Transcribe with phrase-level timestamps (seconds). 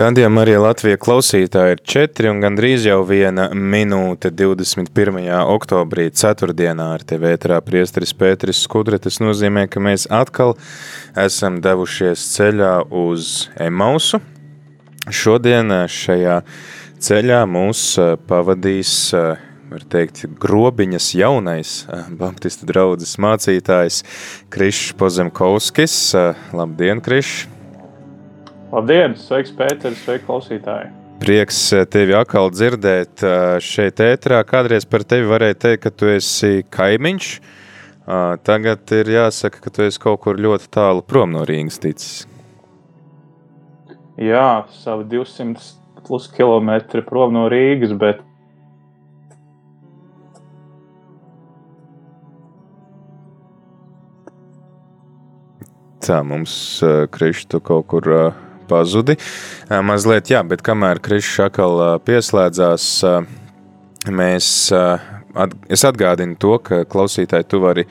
[0.00, 5.26] Radījumā arī Latvijas klausītāji ir 4 un gandrīz jau viena minūte 21.
[5.52, 8.96] oktobrī, ceturtdienā ar tevi ētrā priesteris Pēteris Skudre.
[8.96, 10.54] Tas nozīmē, ka mēs atkal
[11.20, 14.22] esam devušies ceļā uz Emausu.
[15.12, 16.40] Šodien šajā
[16.96, 17.84] ceļā mūs
[18.30, 21.76] pavadīs, var teikt, grobiņas jaunais
[22.16, 24.00] baptistu draudzes mācītājs
[24.48, 26.02] Krišs Pozemkovskis.
[26.56, 27.49] Labdien, Krišs!
[28.70, 29.16] Labdien!
[29.18, 29.98] Sveiks, Pēters!
[30.04, 30.92] Sveiki, klausītāji!
[31.18, 34.38] Prieks eh, tevi atkal dzirdēt eh, šeit ētrā.
[34.46, 37.30] Kādreiz par tevi varēja teikt, ka tu esi kaimiņš.
[37.34, 42.28] Eh, tagad ir jāsaka, ka tu esi kaut kur ļoti tālu prom no Rīgas ticis.
[44.22, 48.22] Jā, savu 200 plus kilometri prom no Rīgas, bet
[56.00, 56.52] Tā mums
[57.12, 58.08] krištu kaut kur
[58.70, 59.18] pazudi.
[59.68, 62.88] Mazliet, jā, bet kamēr Krišs atkal pieslēdzās,
[64.20, 64.50] mēs,
[65.68, 67.86] es atgādinu to, ka klausītāji tu vari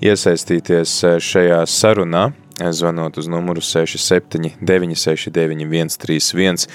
[0.00, 2.30] iesaistīties šajā sarunā,
[2.68, 6.66] zvanot uz numuru 679 691 131,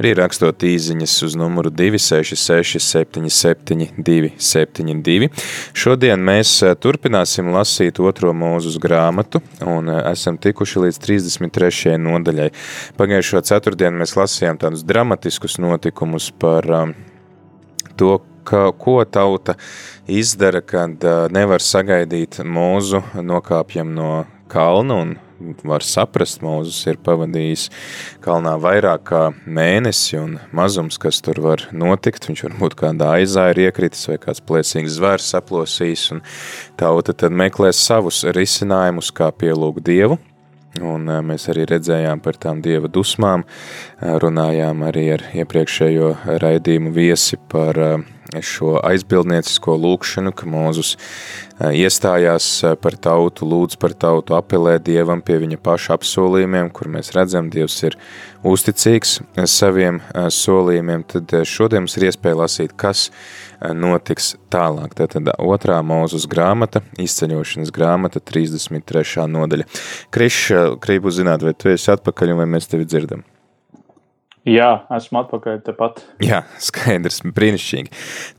[0.00, 5.30] arī rakstot īziņas uz numuru 266 77 272.
[5.74, 11.96] Šodien mēs eh, turpināsim lasīt otro mūzus grāmatu un eh, esam tikuši līdz 33.
[12.02, 12.50] nodaļai.
[12.98, 16.94] Pagājušo ceturtdienu mēs lasījām tādus dramatiskus notikumus par um,
[17.96, 19.56] to, ka, ko tauta
[20.10, 24.12] izdara, kad uh, nevar sagaidīt mūzu nokāpjam no
[24.52, 25.14] kalna un
[25.64, 27.68] var saprast, Mūzes ir pavadījis
[28.24, 33.64] kalnā vairāk kā mēnesi un mazums, kas tur var notikt, viņš varbūt kādā aizā ir
[33.68, 36.26] iekritis vai kāds plēsīgs zvērs saplosījis un
[36.80, 40.18] tauta tad meklēs savus risinājumus, kā pielūgt Dievu,
[40.80, 43.42] Un mēs arī redzējām par tām dieva dusmām,
[44.00, 47.76] runājām arī ar iepriekšējo raidījumu viesi par
[48.40, 50.94] šo aizbildniecisko lūkšanu, ka Mūzus
[51.70, 52.46] iestājās
[52.82, 57.76] par tautu, lūdz par tautu, apelē Dievam pie viņa paša apsolījumiem, kur mēs redzam, Dievs
[57.86, 57.96] ir
[58.46, 63.08] uzticīgs saviem solījumiem, tad šodien mums ir iespēja lasīt, kas
[63.62, 64.96] notiks tālāk.
[64.98, 69.28] Tātad otrā mūzus grāmata, izceļošanas grāmata, 33.
[69.30, 69.68] nodaļa.
[70.14, 73.22] Krišs, gribu zināt, vai tu esi atpakaļ un vai mēs tevi dzirdam?
[74.42, 76.00] Jā, esmu atpakaļ tepat.
[76.24, 77.92] Jā, skaidrs, brīnišķīgi.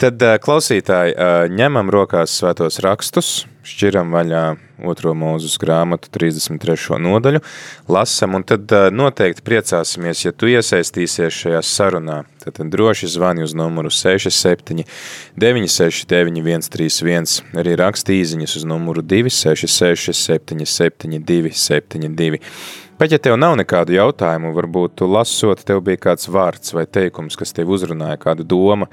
[0.03, 1.15] Tad, klausītāji,
[1.55, 4.41] ņemam rokās svētos rakstus, šķiram vaļā
[4.83, 6.97] otro mūzus grāmatu 33.
[6.99, 7.39] nodaļu,
[7.87, 12.19] lasam un tad noteikti priecāsimies, ja tu iesaistīsies šajā sarunā.
[12.43, 14.83] Tad droši zvani uz numuru 67
[15.39, 22.43] 969 131, arī raksti īziņas uz numuru 266 772 72.
[23.03, 27.35] Bet, ja tev nav nekādu jautājumu, varbūt tu lasot, tev bija kāds vārds vai teikums,
[27.35, 28.87] kas tev uzrunāja, kāda doma,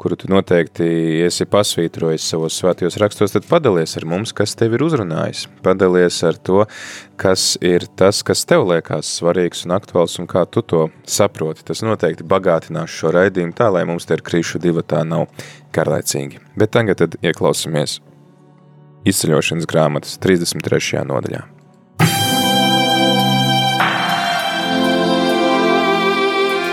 [0.00, 0.86] kuru tu noteikti
[1.26, 5.44] esi pasvītrojis savos svētajos rakstos, tad padalies ar mums, kas tev ir uzrunājis.
[5.60, 6.64] Padalies ar to,
[7.20, 11.68] kas ir tas, kas tev liekas svarīgs un aktuāls un kā tu to saproti.
[11.68, 15.28] Tas noteikti bagātinās šo raidījumu tā, lai mums te ir krīšu divatā nav
[15.76, 16.40] garlaicīgi.
[16.56, 18.00] Bet tagad tad ieklausamies
[19.04, 21.04] izceļošanas grāmatas 33.
[21.12, 21.59] nodaļā.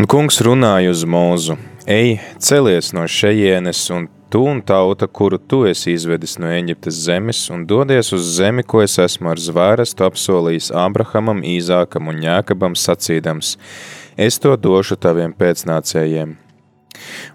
[0.00, 5.58] Un kungs runāja uz mūzu: Ej, celies no šejienes, un tu un tauta, kuru tu
[5.68, 10.70] esi izvedis no Eģiptes zemes, un dodies uz zemi, ko es esmu ar zvērestu apsolījis
[10.86, 13.58] Abrahamam, Īzākam un Jākabam, sacīdams:
[14.16, 16.32] Es to došu taviem pēcnācējiem.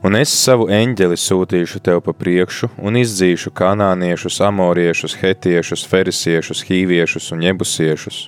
[0.01, 7.29] Un es savu eņģeli sūtīšu tev pa priekšu, un izdzīšu kanāniešus, amoriešus, hetiešus, ferisiešus, hīviešus
[7.37, 8.25] un jebusiešus.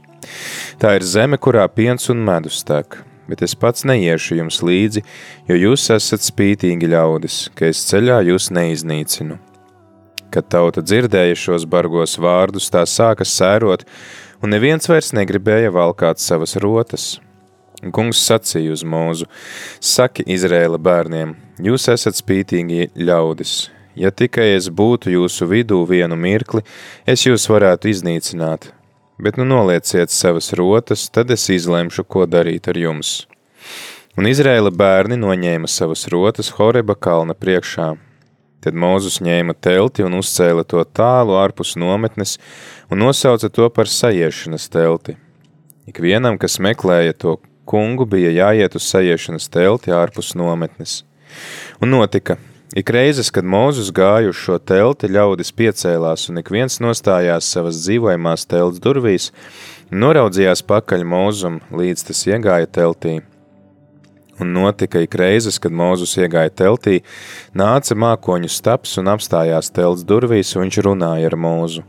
[0.78, 5.04] Tā ir zeme, kurā piens un medus tek, bet es pats neiešu jums līdzi,
[5.50, 9.38] jo jūs esat spītīgi ļaudis, ka es ceļā jūs neiznīcinu.
[10.32, 13.86] Kad tauta dzirdēja šos bargos vārdus, tā sāka sērot,
[14.44, 17.16] un neviens vairs negribēja valkāt savas rotas.
[17.94, 19.28] Kungs sacīja uz mūzu:
[19.80, 23.68] Saki Izrēla bērniem, jūs esat spītīgi ļaudis.
[23.98, 26.62] Ja tikai es būtu jūsu vidū vienu mirkli,
[27.06, 28.72] es jūs varētu iznīcināt,
[29.18, 33.26] bet nu nolieciet savas rotas, tad es izlemšu, ko darīt ar jums.
[34.18, 37.92] Un Izrēla bērni noņēma savas rotas Horeba kalna priekšā.
[38.66, 42.40] Tad Mūzus ņēma telti un uzcēla to tālu ārpus nometnes
[42.90, 45.14] un nosauca to par sajiešanas telti.
[45.88, 47.38] Ikvienam, kas meklēja to
[47.70, 51.04] kungu, bija jāiet uz sajiešanas telti ārpus nometnes.
[51.84, 52.40] Un notika,
[52.76, 57.78] Ik reizes, kad Mūzus gāja uz šo telti, ļaudis piecēlās un ik viens nostājās savas
[57.86, 59.30] dzīvojamās telts durvīs,
[59.88, 63.22] noraudzījās pakaļ Mūzum, līdz tas iegāja teltī.
[64.44, 67.00] Un notika ik reizes, kad Mūzus iegāja teltī,
[67.56, 71.88] nāca mākoņu staps un apstājās telts durvīs, un viņš runāja ar Mūzu.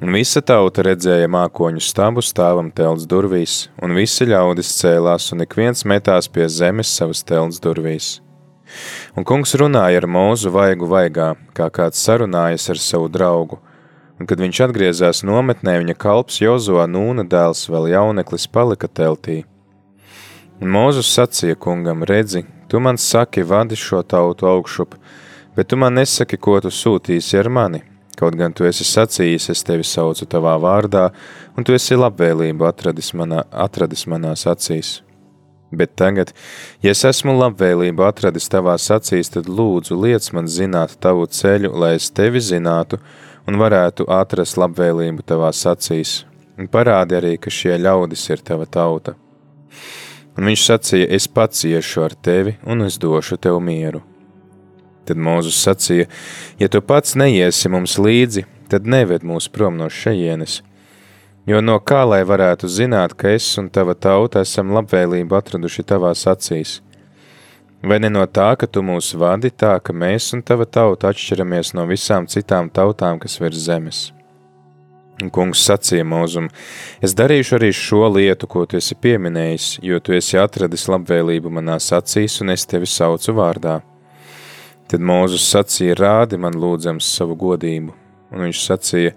[0.00, 5.60] Un visa tauta redzēja mākoņu stabu stāvam telts durvīs, un visi ļaudis cēlās, un ik
[5.60, 8.14] viens metās pie zemes savas telts durvīs.
[9.14, 13.60] Un kungs runāja ar mūzu vaigu vaigā, kā kāds sarunājas ar savu draugu.
[14.18, 19.44] Un, kad viņš atgriezās nometnē, viņa kalps Jozoā Nūna dēls vēl jauneklis palika teltī.
[20.58, 24.98] Un Mūzus sacīja kungam, redzi, tu man saki, vadi šo tautu augšup,
[25.54, 27.84] bet tu man nesaki, ko tu sūtīsi ar mani.
[28.18, 31.08] Kaut gan tu esi sacījis, es tevi saucu tavā vārdā,
[31.54, 34.96] un tu esi labvēlību atradis, manā, atradis manās acīs.
[35.74, 36.32] Bet tagad,
[36.82, 41.94] ja es esmu labvēlību atradis tavās acīs, tad lūdzu liec man zināt tavu ceļu, lai
[41.98, 43.00] es tevi zinātu
[43.48, 46.22] un varētu atrast labvēlību tavās acīs.
[46.58, 49.16] Un parādi arī, ka šie ļaudis ir tava tauta.
[50.38, 54.02] Un viņš sacīja, es pats iešu ar tevi un es došu tev mieru.
[55.04, 56.06] Tad Mūzus sacīja,
[56.58, 60.60] ja tu pats neiesi mums līdzi, tad neved mūs prom no šejienes–
[61.44, 66.22] Jo no kā lai varētu zināt, ka es un tava tauta esam labvēlību atraduši tavās
[66.30, 66.78] acīs?
[67.84, 71.74] Vai ne no tā, ka tu mūs vadi tā, ka mēs un tava tauta atšķiramies
[71.76, 73.98] no visām citām tautām, kas virs zemes?
[75.20, 76.48] Un kungs sacīja mūzum,
[77.04, 81.90] es darīšu arī šo lietu, ko tu esi pieminējis, jo tu esi atradis labvēlību manās
[81.92, 83.82] acīs un es tevi saucu vārdā.
[84.88, 88.03] Tad Mūzus sacīja, rādi man lūdzams savu godību
[88.34, 89.14] un viņš sacīja: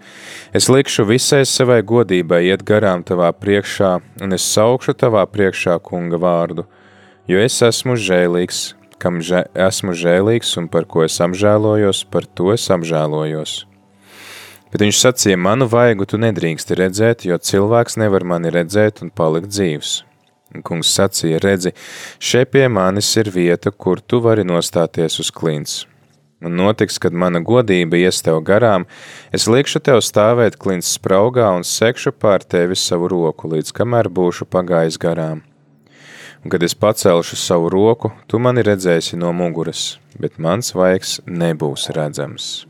[0.54, 3.92] Es likšu visai savai godībai iet garām tavā priekšā,
[4.22, 6.66] un es saukšu tavā priekšā kunga vārdu,
[7.28, 8.62] jo es esmu žēlīgs,
[9.02, 13.64] kam žē, esmu žēlīgs un par ko es apžēlojos, par to es apžēlojos.
[14.72, 19.50] Bet viņš sacīja: Manu vaigu tu nedrīksti redzēt, jo cilvēks nevar mani redzēt un palikt
[19.54, 20.02] dzīvs.
[20.54, 21.74] Un kungs sacīja: Redzi,
[22.20, 25.86] šeit pie manis ir vieta, kur tu vari nostāties uz klints
[26.44, 28.86] un notiks, kad mana godība ies tev garām,
[29.34, 34.48] es likšu tev stāvēt klints spraugā un sekšu pār tevi savu roku, līdz kamēr būšu
[34.50, 35.42] pagājis garām.
[36.44, 41.90] Un, kad es pacelšu savu roku, tu mani redzēsi no muguras, bet mans vaigs nebūs
[41.98, 42.68] redzams.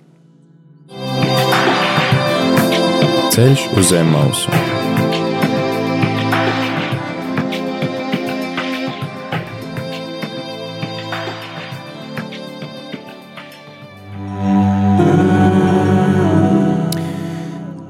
[3.36, 4.77] Ceļš uz zem mausu.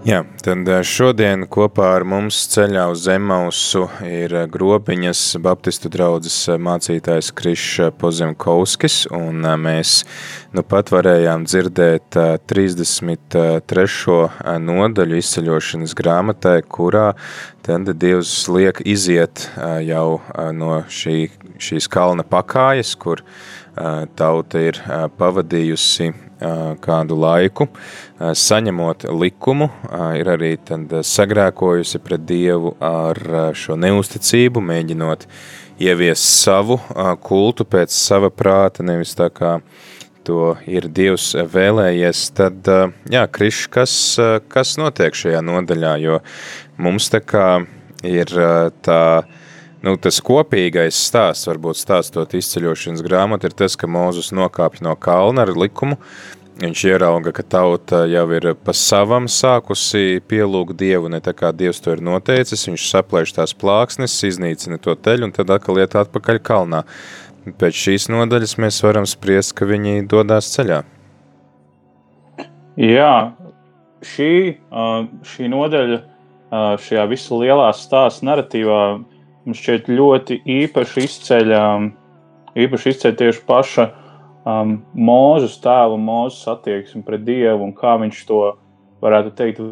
[0.08, 6.36] Jā, tad eh, šodien kopā ar mums ceļā uz Zemausu ir eh, grobiņas Baptistu draudzes
[6.48, 9.98] eh, mācītājs Krišs Pozemkovskis, un mēs
[10.56, 12.16] nu pat varējām dzirdēt
[12.48, 14.16] 33.
[14.70, 17.10] nodaļu izceļošanas grāmatai, kurā
[17.68, 19.44] tad Dievs liek iziet
[19.84, 20.22] jau
[20.56, 21.18] no šī,
[21.60, 23.20] šīs kalna pakājas, kur
[24.18, 24.80] tauta ir
[25.18, 26.12] pavadījusi
[26.82, 27.66] kādu laiku,
[28.18, 29.70] saņemot likumu,
[30.18, 30.52] ir arī
[31.02, 33.18] sagrēkojusi pret Dievu ar
[33.58, 35.26] šo neusticību, mēģinot
[35.82, 36.78] ieviest savu
[37.22, 39.58] kultu pēc sava prāta, nevis tā kā
[40.28, 42.68] to ir Dievs vēlējies, tad,
[43.10, 43.92] jā, Kriš, kas,
[44.52, 46.20] kas notiek šajā nodaļā, jo
[46.76, 47.48] mums tā kā
[48.04, 48.34] ir
[48.84, 49.02] tā,
[49.84, 55.46] nu, tas kopīgais stāsts, varbūt stāstot izceļošanas grāmatu, ir tas, ka Mūzus nokāpj no kalna
[55.46, 55.98] ar likumu.
[56.58, 61.78] Viņš ierauga, ka tauta jau ir pa savam sākusi pielūgt Dievu, ne tā kā Dievs
[61.84, 62.66] to ir noteicis.
[62.66, 66.82] Viņš saplēš tās plāksnes, iznīcina to teļu un tad atkal iet atpakaļ kalnā.
[67.62, 70.82] Pēc šīs nodaļas mēs varam spriest, ka viņi dodās ceļā.
[72.78, 73.14] Jā,
[74.06, 74.32] šī,
[75.30, 76.00] šī nodaļa
[76.82, 78.82] šajā visā lielā stāsta narratīvā
[79.48, 81.54] mums šķiet ļoti īpaši izceļ,
[82.60, 88.42] īpaši izceļ tieši paša um, mūža tēlu, mūža attieksmi pret Dievu un kā viņš to
[89.00, 89.62] varētu teikt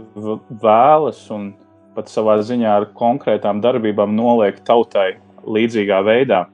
[0.62, 1.50] vēlas un
[1.96, 6.46] pat savā ziņā ar konkrētām darbībām noliek tautai līdzīgā veidā.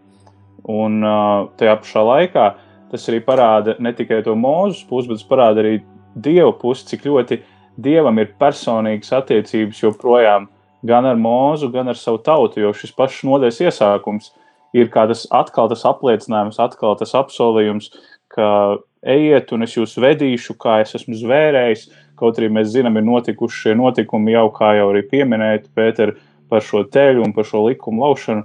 [0.71, 2.47] Un uh, tajā pašā laikā
[2.93, 5.81] tas arī parāda ne tikai to mūža pusi, bet parāda arī
[6.13, 7.39] Dieva pusi, cik ļoti
[7.81, 10.51] Dievam ir personīgas attiecības joprojām
[10.87, 12.63] gan ar mūzu, gan ar savu tautu.
[12.63, 14.33] Jo šis pašs nodeļas iesākums
[14.77, 17.91] ir kā tas atkal tas apliecinājums, atkal tas apsolījums,
[18.33, 21.89] ka ejiet un es jūs vedīšu, kā es esmu zvērējis.
[22.19, 26.15] Kaut arī mēs zinām, ir notikuši šie notikumi jau, kā jau arī pieminējāt, Pēter,
[26.53, 28.45] par šo teļu un par šo likumu laušanu.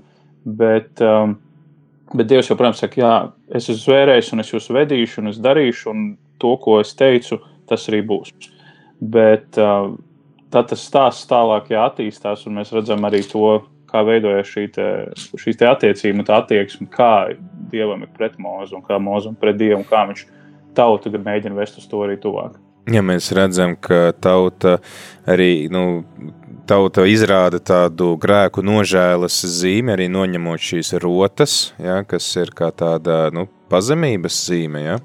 [0.58, 1.36] Bet, um,
[2.14, 3.14] bet Dievs joprojām saka, jā,
[3.52, 6.06] es esmu zvērējis un es jūs vedīšu un es darīšu, un
[6.42, 8.32] to, ko es teicu, tas arī būs.
[9.04, 9.92] Bet uh,
[10.54, 14.88] tad tas stāsts tālāk attīstās, un mēs redzam arī to, kā veidojas šī te,
[15.40, 17.34] šīs te attiecība, tā attieksme, kā
[17.72, 20.26] dievam ir pret mūzu un kā mūzum pret dievu, un kā viņš
[20.78, 22.58] tautu mēģina vest uz to arī tuvāk.
[22.88, 24.78] Ja mēs redzam, ka tauta
[25.28, 26.04] arī nu,
[26.68, 33.26] tauta izrāda tādu grēku nožēlas zīmi, arī noņemot šīs rotas, ja, kas ir kā tāda
[33.36, 34.86] nu, pazemības zīme.
[34.86, 34.96] Ja?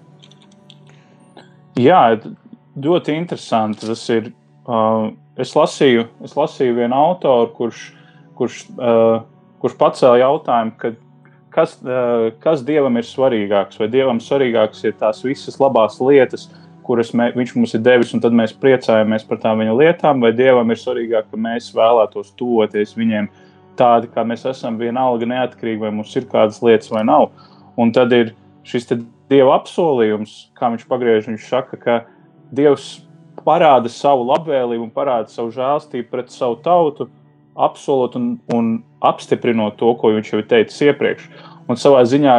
[1.79, 2.05] Jā,
[2.79, 3.91] ļoti interesanti.
[3.91, 4.31] Tas ir.
[4.63, 7.85] Uh, es, lasīju, es lasīju vienu autoru, kurš,
[8.39, 9.23] kurš, uh,
[9.63, 10.93] kurš pacēla jautājumu, ka,
[11.55, 13.81] kas, uh, kas dievam ir svarīgāks.
[13.81, 16.49] Vai dievam svarīgāks ir tās visas labās lietas,
[16.83, 20.33] kuras mē, viņš mums ir devis, un tad mēs priecājamies par tām viņa lietām, vai
[20.37, 23.31] dievam ir svarīgāk, ka mēs vēlētos tuvoties viņiem
[23.79, 27.31] tādi, kā mēs esam, vienalga neatkarīgi, vai mums ir kādas lietas vai nav.
[27.79, 28.35] Un tad ir
[28.69, 28.91] šis
[29.31, 32.01] dieva apsolījums, kā viņš pagriež, viņš saka, ka
[32.53, 32.99] Dievs
[33.47, 37.09] parāda savu labvēlību un parāda savu žēlstību pret savu tautu,
[37.53, 38.73] apsolot un, un
[39.05, 41.29] apstiprinot to, ko viņš jau ir teicis iepriekš.
[41.69, 42.37] Un savā ziņā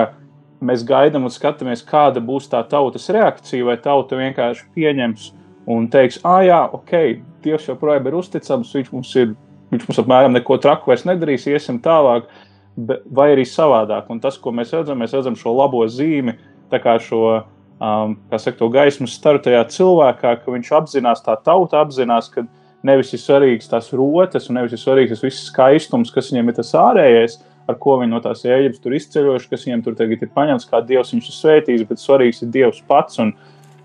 [0.64, 5.30] mēs gaidām un skatāmies, kāda būs tā tautas reakcija, vai tauta vienkārši pieņems
[5.74, 6.96] un teiks, ah, jā, ok,
[7.44, 9.34] Dievs joprojām ir uzticams, viņš mums ir,
[9.72, 12.30] viņš mums apmēram neko traku vairs nedarīs, iesim tālāk,
[12.78, 14.08] vai arī savādāk.
[14.12, 16.38] Un tas, ko mēs redzam, mēs redzam šo labo zīmi,
[16.72, 17.44] tā kā šo
[17.80, 22.46] um, saka, to gaismas staru tajā cilvēkā, ka viņš apzinās, tā tauta apzinās, ka
[22.84, 26.58] nevis ir svarīgs tās rotas, un nevis ir svarīgs tas viss skaistums, kas viņiem ir
[26.60, 27.40] tas ārējais,
[27.70, 30.84] ar ko viņi no tās ēģiptes tur izceļojuši, kas viņiem tur tagad ir paņemts, kā
[30.84, 33.32] Dievs viņus ir svētījis, bet svarīgs ir Dievs pats, un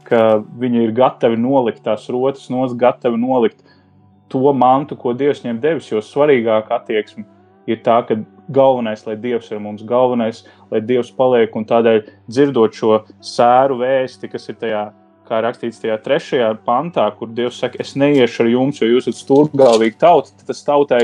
[0.09, 3.61] ka viņi ir gatavi nolikt tās rotas, nos, gatavi nolikt
[4.33, 7.25] to mantu, ko Dievs viņiem devis, jo svarīgāka attieksme
[7.69, 8.19] ir tā, ka
[8.55, 14.31] galvenais, lai Dievs ir mums galvenais, lai Dievs paliek un tādēļ dzirdot šo sēru vēsti,
[14.33, 14.85] kas ir tajā,
[15.29, 19.23] kā rakstīts tajā trešajā pantā, kur Dievs saka, es neiešu ar jums, jo jūs esat
[19.25, 21.03] stūrgalvīgi tauta, tad tas tautai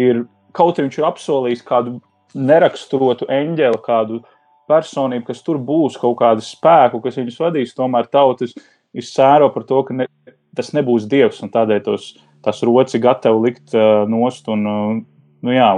[0.00, 1.96] ir, kaut arī viņš ir apsolījis kādu
[2.34, 4.22] neraksturotu eņģeli, kādu
[4.70, 8.54] personību, kas tur būs, kaut kādu spēku, kas viņus vadīs, tomēr tautas
[8.92, 10.08] ir sēro par to, ka ne,
[10.56, 12.12] tas nebūs Dievs, un tādēļ tos,
[12.44, 14.96] tas roci gatavi likt uh, nost un, uh,
[15.42, 15.70] nu jā,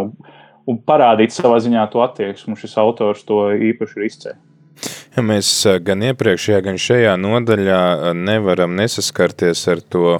[0.70, 2.56] un parādīt savā ziņā to attieksmi.
[2.58, 4.42] Šis autors to īpaši ir izcēlis.
[5.14, 5.48] Ja mēs
[5.86, 10.16] gan iepriekšējā, gan šajā nodaļā nevaram nesaskarties ar to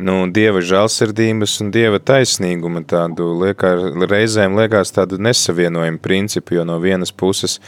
[0.00, 3.72] nu, dieva žēlsirdības un dieva taisnīguma tādu liekā,
[4.06, 7.58] reizēm liekas tādu nesavienojumu principu, jo no vienas puses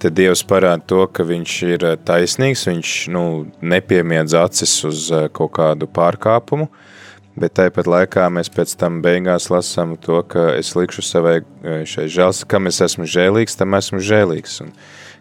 [0.00, 3.26] te dievs parāda to, ka viņš ir taisnīgs, viņš nu,
[3.74, 6.93] nepiemiedz acis uz kaut kādu pārkāpumu, uh,
[7.34, 12.06] Bet tāpat laikā mēs pēc tam beigās lasām to, ka es likšu savai e, šai
[12.06, 14.60] žēlsirdībai, kam es esmu žēlīgs, tam esmu žēlīgs.
[14.62, 14.70] Un,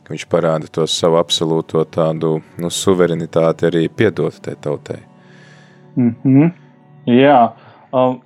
[0.10, 5.00] viņš parāda to savu absolūto tādu nu, suverenitāti arī piedot tai tautai.
[5.96, 6.52] Mm -hmm.
[7.06, 7.52] Jā,
[7.92, 8.22] um,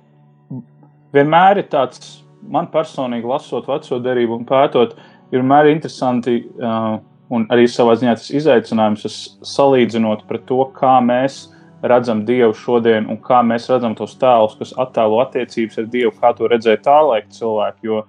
[1.12, 4.94] vienmēr ir tāds, man personīgi lasot veco derību un pētot,
[5.32, 6.98] ir vienmēr interesanti uh,
[7.30, 11.48] un arī savā ziņā tas izaicinājums salīdzinot pret to, kā mēs
[11.82, 16.32] redzam Dievu šodien un kā mēs redzam tos tēlus, kas attēlo attiecības ar Dievu, kā
[16.36, 17.86] to redzēja tā laika cilvēki.
[17.90, 18.02] Jo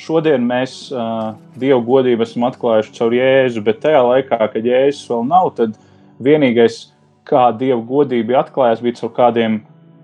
[0.00, 5.26] šodien mēs uh, Dievu godību esam atklājuši caur Jēzu, bet tajā laikā, kad Jēzus vēl
[5.30, 5.78] nav, tad
[6.22, 6.86] vienīgais,
[7.26, 9.60] kā Dieva godība atklājās, bija caur kādiem,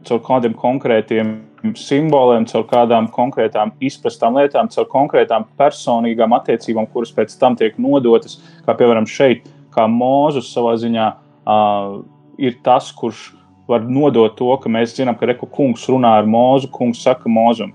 [0.08, 1.34] caur kādiem konkrētiem
[1.78, 8.40] simboliem, caur kādām konkrētām izprastām lietām, caur konkrētām personīgām attiecībām, kuras pēc tam tiek nodotas,
[8.66, 11.12] kā piemēram šeit, kā Mūzes savā ziņā.
[11.42, 12.02] Uh,
[12.38, 13.30] ir tas, kurš
[13.68, 17.72] var nodot to, ka mēs zinām, ka Reku kungs runā ar mūzu, kungs saka mūzum.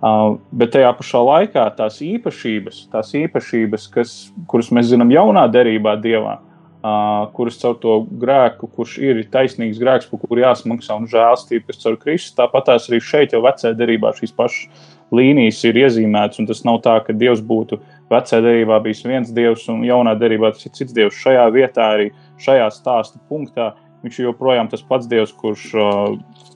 [0.00, 4.12] Uh, bet tajā pašā laikā tās īpašības, tās īpašības kas,
[4.48, 10.08] kuras mēs zinām jaunā derībā Dievā, uh, kuras caur to grēku, kurš ir taisnīgs grēks,
[10.08, 12.32] par kuru jāsmaksā un žēlstība, kas caur Kristus.
[12.38, 16.96] Tāpat tās arī šeit jau vecajā derībā šīs pašas līnijas ir iezīmētas, tas nav tā,
[17.04, 21.20] ka Dievs būtu vecajā derībā bijis viens Dievs un jaunā derībā tas ir cits Dievs.
[21.20, 23.72] Šajā vietā, arī šajā stāsta punktā,
[24.04, 26.14] viņš ir joprojām tas pats Dievs, kurš uh,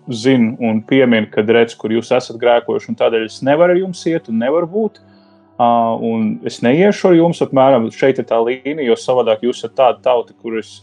[0.09, 4.05] zina un piemin, kad redz, kur jūs esat grēkojuši, un tādēļ es nevaru ar jums
[4.11, 5.03] iet un nevaru būt.
[5.55, 9.77] Uh, un es neiešu ar jums, apmēram šeit ir tā līnija, jo savādāk jūs esat
[9.79, 10.81] tāda tauta, kuras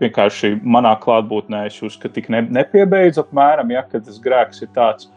[0.00, 5.08] vienkārši manā klātbūtnē es jūs tik ne, nepiebeidzu, apmēram, ja tas grēks ir tāds.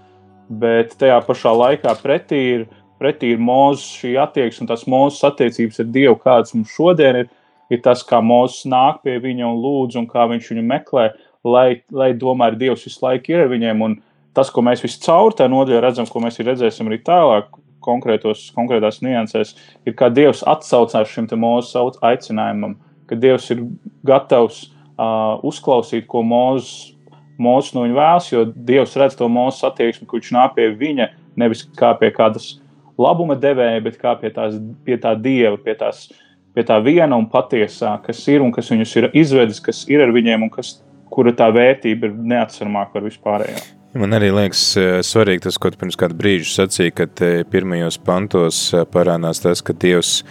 [0.47, 2.65] Bet tajā pašā laikā pretī ir,
[2.99, 7.31] pretī ir mūzes šī attieksme un tās mūzes attiecības ar Dievu, kādas mums šodien ir,
[7.73, 11.09] ir tas, kā mūzes nāk pie viņa un lūdz un kā viņš viņu meklē,
[11.43, 13.83] lai, lai tomēr Dievs visu laiku ir ar viņiem.
[13.87, 13.97] Un
[14.37, 17.51] tas, ko mēs viscaur tajā nodaļā redzam, ko mēs redzēsim arī tālāk,
[17.83, 22.77] konkrētos, konkrētās niansēs, ir kā Dievs atsaucās šim mūsu aicinājumam,
[23.09, 23.65] ka Dievs ir
[24.07, 26.93] gatavs uh, uzklausīt, ko Mozus
[27.41, 31.63] Mūsu no viņa vēlas, jo Dievs redz to mūsu attieksmi, kurš nāk pie viņa nevis
[31.79, 32.59] kā pie kādas
[32.99, 36.05] labuma devēja, bet kā pie, tās, pie tā dieva, pie, tās,
[36.53, 40.13] pie tā viena un patiesā, kas ir un kas viņus ir izvedis, kas ir ar
[40.15, 40.77] viņiem un kas,
[41.13, 43.61] kura tā vērtība ir neatsvermāka par vispārējo.
[43.93, 47.05] Man arī liekas eh, svarīgi tas, ko tu pirms kāda brīža sacīja, ka
[47.53, 50.23] pirmajos pantos eh, parādās tas, ka Dievs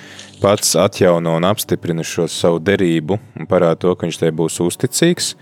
[0.42, 5.36] pats atjauno un apstiprina šo savu derību un parāda to, ka viņš te būs uzticīgs.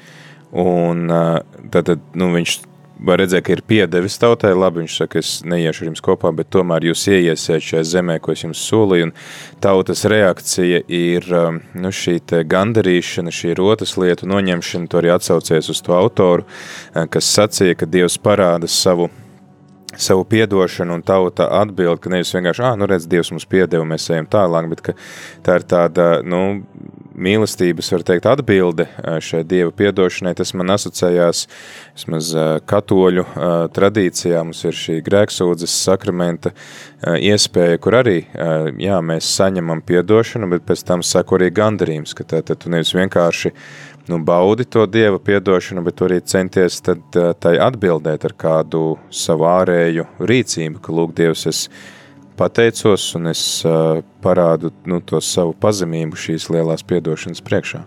[0.53, 1.39] Un eh,
[1.73, 2.59] tad, tad nu, viņš
[3.05, 4.53] var redzēt, ka ir piedevis tautai.
[4.57, 8.35] Labi, viņš saka, es neiešu ar jums kopā, bet tomēr jūs ieiesiet šajā zemē, ko
[8.35, 9.09] es jums solīju.
[9.09, 9.15] Un
[9.63, 12.19] tautas reakcija ir um, nu, šī
[12.51, 14.91] gandarīšana, šī rotas lietu noņemšana.
[14.91, 19.11] To arī atsaucies uz to autoru, uh, kas sacīja, ka Dievs parāda savu
[20.01, 24.07] savu piedošanu, un tauta atbild, ka nevis vienkārši, ah, nu redz, Dievs mums piedeva, mēs
[24.13, 24.95] ejam tālāk, bet ka
[25.47, 26.63] tā ir tāda, nu,
[27.15, 28.87] mīlestības, var teikt, atbilde
[29.25, 31.45] šai Dieva piedošanai, tas man asociējās
[31.97, 32.31] vismaz
[32.71, 33.27] katoļu
[33.77, 36.55] tradīcijā, mums ir šī grēksūdzes sakramenta
[37.19, 38.19] iespēja, kur arī,
[38.81, 42.95] jā, mēs saņemam piedošanu, bet pēc tam sako arī gandarījums, ka tā, tad tu nevis
[42.97, 43.55] vienkārši
[44.11, 50.07] nu, baudi to Dieva piedošanu, bet arī centies tad tai atbildēt ar kādu savu ārēju
[50.19, 51.67] rīcību, ka lūk, Dievs, es
[52.41, 57.85] pateicos un es uh, parādu nu, to savu pazemību šīs lielās piedošanas priekšā.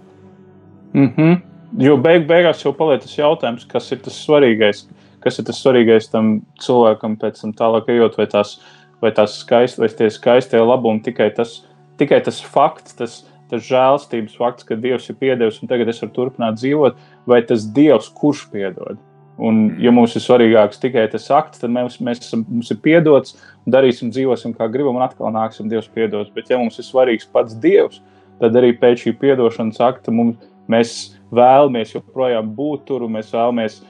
[0.94, 1.42] Mm -hmm.
[1.82, 4.86] Jo beig, beigās jau paliek tas jautājums, kas ir tas svarīgais,
[5.24, 8.60] kas ir tas svarīgais tam cilvēkam pēc tam tālāk ejot, vai tās,
[9.02, 11.64] vai tās skaist, vai tie skaistie labumi, tikai tas,
[11.98, 16.14] tikai tas fakts, tas, tas žēlstības fakts, ka Dievs ir piedevis un tagad es varu
[16.14, 18.98] turpināt dzīvot, vai tas Dievs, kurš piedod.
[19.42, 23.34] Un, ja mums ir svarīgāks tikai tas akts, tad mēs, mēs esam, mums ir piedots,
[23.66, 26.30] darīsim, dzīvosim kā gribam, un atkal nāksim Dievs piedos.
[26.36, 28.04] Bet, ja mums ir svarīgs pats Dievs,
[28.42, 30.38] tad arī pēc šī piedošanas akta mums,
[30.70, 33.82] mēs vēlamies joprojām būt tur, un mēs vēlamies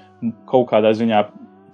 [0.50, 1.26] kaut kādā ziņā,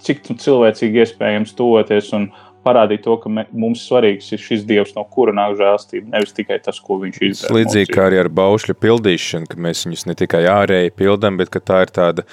[0.01, 2.29] cik cilvēcīgi iespējams tuvoties un
[2.65, 6.79] parādīt to, ka mums svarīgs ir šis Dievs, no kura nāk žēlstība, nevis tikai tas,
[6.84, 7.55] ko viņš izdarīja.
[7.55, 11.63] Līdzīgi kā arī ar baušļu pildīšanu, ka mēs viņus ne tikai ārēji pildām, bet ka
[11.63, 12.25] tā ir tāda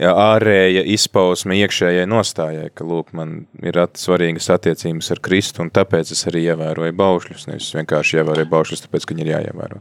[0.00, 5.72] ja, ārēja izpausme iekšējai nostājai, ka, lūk, man ir at svarīgas attiecības ar Kristu, un
[5.74, 9.80] tāpēc es arī ievēroju baušļus, nevis vienkārši ievēroju baušļus, tāpēc, ka viņi ir jāievēro.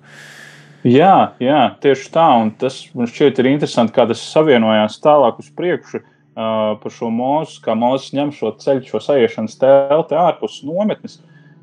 [0.87, 5.51] Jā, jā, tieši tā, un tas man šķiet ir interesanti, kā tas savienojās tālāk uz
[5.53, 11.19] priekšu uh, par šo mūzu, kā mūzis ņem šo ceļu, šo sajiešanas telti ārpus nometnes,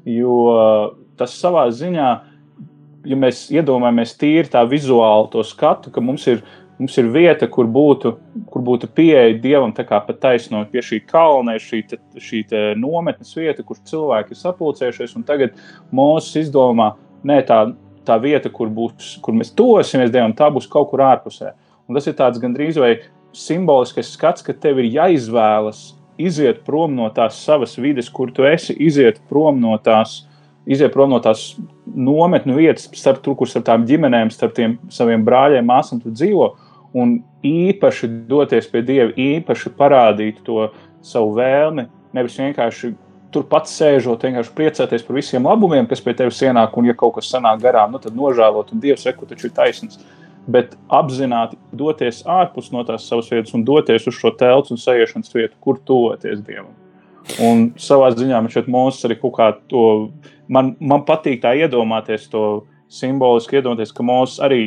[0.06, 2.12] jo uh, tas savā ziņā,
[3.10, 6.44] ja mēs iedomājamies tīri tā vizuāli to skatu, ka mums ir
[6.78, 8.12] Mums ir vieta, kur būtu,
[8.52, 12.60] kur būtu pieeja dievam, tā kā pat taisno pie šī kalna, šī, te, šī te
[12.78, 15.16] nometnes vieta, kur cilvēki ir sapulcējušies.
[15.26, 15.58] Tagad
[15.90, 16.92] Mozus izdomā,
[17.26, 17.64] nē, tā,
[18.06, 21.56] tā vieta, kur, būs, kur mēs tosimies dievam, tā būs kaut kur ārpusē.
[21.90, 22.94] Un tas ir tāds gandrīz vai
[23.34, 28.76] simboliskais skats, ka tev ir jāizvēlas iziet prom no tās savas vides, kur tu esi,
[28.86, 30.20] iziet prom no tās
[30.68, 31.54] iziet prom no tās
[31.88, 36.50] nometnu vietas, starp tur, kur starp tām ģimenēm, starp tiem saviem brāļiem, māsām tu dzīvo
[36.96, 40.70] un īpaši doties pie Dieva, īpaši parādīt to
[41.04, 42.94] savu vēlmi, nevis vienkārši
[43.34, 47.28] turpat sēžot, vienkārši priecāties par visiem labumiem, kas pie tevis ienāk, un, ja kaut kas
[47.32, 50.16] sanāk garām, nu, tad nožēlot, un Dievs saka, taču ir taisnība.
[50.48, 55.34] Bet apzināti doties ārpus no tās savas vietas un doties uz šo telpu un sajiešanas
[55.34, 56.72] vietu, kur tuvoties Dievam.
[57.44, 59.84] Un savā ziņā man šeit mūsu arī kaut kā to,
[60.48, 62.44] man, man patīk tā iedomāties to
[62.88, 64.62] simboliski, iedomāties, ka mūsu arī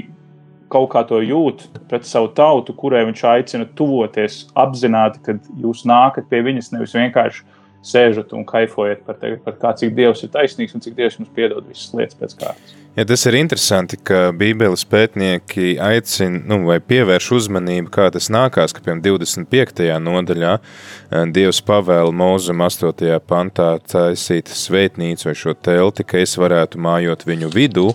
[0.72, 6.30] kaut kā to jūt pret savu tautu, kurai viņš aicina tuvoties, apzināti, ka jūs nākat
[6.32, 7.48] pie viņas nevis vienkārši
[7.82, 11.32] sēžat un kaifojat par, te, par kā, cik Dievs ir taisnīgs un cik Dievs jums
[11.34, 12.76] piedod visas lietas pēc kārtas.
[12.98, 18.76] Ja tas ir interesanti, ka Bībeles pētnieki aicina nu, vai pievērš uzmanību, kā tas nākās,
[18.76, 19.88] ka piemēram 25.
[20.04, 23.16] nodaļā eh, Dievs pavēla Mūzum 8.
[23.26, 27.88] pantā taisīt svētnīcu vai šo telti, ka es varētu mājot viņu vidū,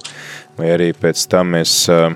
[0.59, 2.09] vai arī pēc tam mēs uh,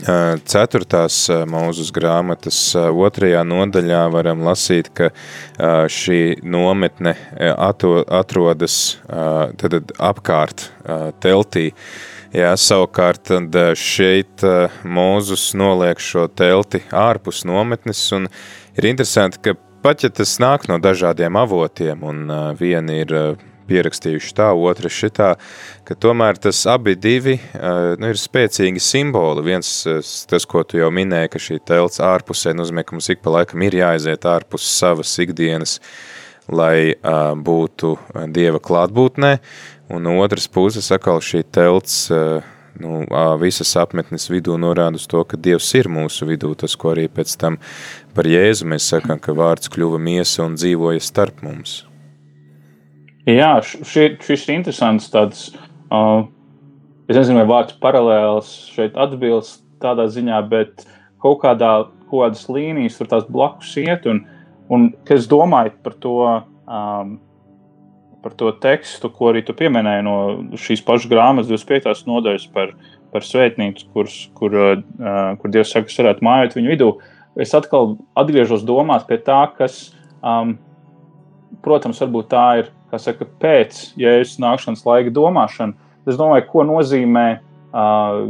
[0.00, 1.16] Ceturtās
[1.50, 5.10] mūzes grāmatas otrajā nodaļā varam lasīt, ka
[5.92, 7.12] šī nometne
[8.16, 8.78] atrodas
[9.60, 10.70] tad apkārt
[11.20, 11.70] teltī.
[12.32, 13.32] Jā, savukārt
[13.76, 14.44] šeit
[14.86, 18.30] Mūzus noliek šo telti ārpus nometnes, un
[18.78, 23.16] ir interesanti, ka pat ja tas nāk no dažādiem avotiem, un viena ir
[23.70, 25.30] pierakstījuši tā, otra šitā,
[25.88, 29.46] ka tomēr tas abi divi nu, ir spēcīgi simboli.
[29.46, 29.72] Viens,
[30.30, 33.66] tas, ko tu jau minēji, ka šī telts ārpusē nozīmē, ka mums ik pa laikam
[33.66, 35.78] ir jāaiziet ārpus savas ikdienas,
[36.50, 37.96] lai uh, būtu
[38.34, 39.36] Dieva klātbūtnē,
[39.94, 42.08] un no otras puses atkal šī telts
[42.80, 43.04] nu,
[43.40, 47.36] visas apmetnes vidū norāda uz to, ka Dievs ir mūsu vidū, tas, ko arī pēc
[47.40, 47.58] tam
[48.16, 51.80] par Jēzu mēs sakam, ka vārds kļuva miesa un dzīvoja starp mums.
[53.28, 55.10] Jā, šie, šis ir interesants.
[55.12, 55.50] Tāds,
[55.92, 56.24] uh,
[57.10, 60.86] es nezinu, vai vārds paralēls šeit atbilst tādā ziņā, bet
[61.20, 61.72] kaut kādā
[62.10, 64.06] kaut kādas līnijas tur tās blakus iet.
[64.10, 64.24] Un,
[64.72, 66.16] un kas domāju par to,
[66.66, 67.12] um,
[68.24, 70.16] par to tekstu, ko arī tu pieminēji no
[70.60, 72.02] šīs pašas grāmatas 25.
[72.10, 72.74] nodaļas par,
[73.12, 76.90] par svētnīcu, kur, kur, uh, kur Dievs saka, ka varētu mājot viņu vidū.
[77.40, 79.92] Es atkal atgriežos domās pie tā, kas,
[80.24, 80.56] um,
[81.62, 85.76] protams, varbūt tā ir saka, pēc jēzus nākšanas laika domāšana.
[86.08, 88.24] Es domāju, ko nozīmē uh,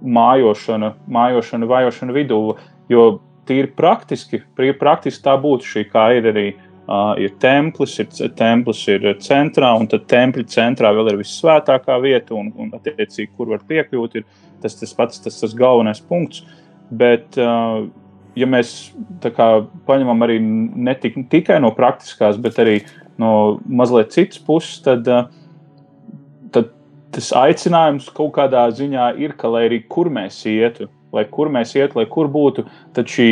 [0.00, 2.40] mājošana, mājošana, vajošana vidū.
[2.90, 3.04] Jo
[3.48, 9.06] tīri praktiski, praktiski tā būtu šī, kā ir arī uh, ir templis, ir templis ir
[9.22, 14.20] centrā, un tad tempļa centrā vēl ir vissvētākā vieta, un, un attiecīgi, kur var piekļūt,
[14.20, 14.26] ir
[14.62, 16.44] tas, tas pats tas, tas galvenais punkts.
[16.90, 17.86] Bet, uh,
[18.38, 18.90] ja mēs
[19.22, 19.50] kā,
[19.86, 22.80] paņemam arī ne tik, tikai no praktiskās, bet arī
[23.20, 23.32] no
[23.68, 25.26] mazliet citas puses, tad, eh,
[26.54, 26.70] tad
[27.14, 31.74] tas aicinājums kaut kādā ziņā ir, ka lai arī kur mēs ietu, lai kur mēs
[31.76, 33.30] ietu, lai kur būtu, tad šī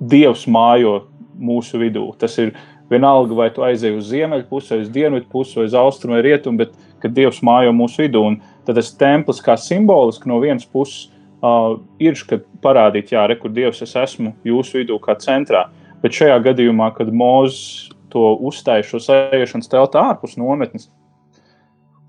[0.00, 1.04] dievs mājo
[1.40, 2.04] mūsu vidū.
[2.18, 2.52] Tas ir
[2.90, 6.24] vienalga, vai tu aizej uz ziemeļu pusi, vai uz dienvidu pusi, vai uz austrumu vai
[6.26, 8.24] rietumu, bet kad dievs mājo mūsu vidū.
[8.32, 11.08] Un tad tas templis kā simboliski no vienas puses
[11.44, 15.68] uh, ir, kad parādīt, jā, re, kur dievs es esmu jūsu vidū kā centrā.
[16.02, 20.90] Bet šajā gadījumā, kad Mozus to uzstāju šo sajūšanas telti ārpus nometnes,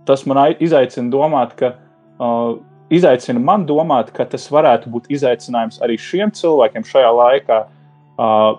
[0.08, 1.78] tas man izaicina domāt, ka.
[2.22, 2.60] Uh,
[2.92, 7.60] Izaicina man domāt, ka tas varētu būt izaicinājums arī šiem cilvēkiem šajā laikā,
[8.20, 8.58] uh,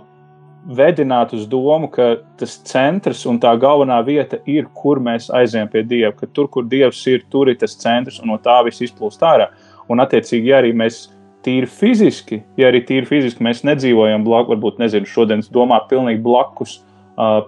[0.66, 5.82] vedināt uz domu, ka tas centrs un tā galvenā vieta ir, kur mēs aizējām pie
[5.86, 6.12] Dieva.
[6.16, 9.50] Ka tur, kur Dievs ir, tur ir tas centrs un no tā viss izplūst ārā.
[9.90, 11.08] Un, attiecīgi, ja arī mēs
[11.42, 16.78] tīri fiziski, ja arī tīri fiziski mēs nedzīvojam blakus, varbūt nezinu, šodien domā pilnīgi blakus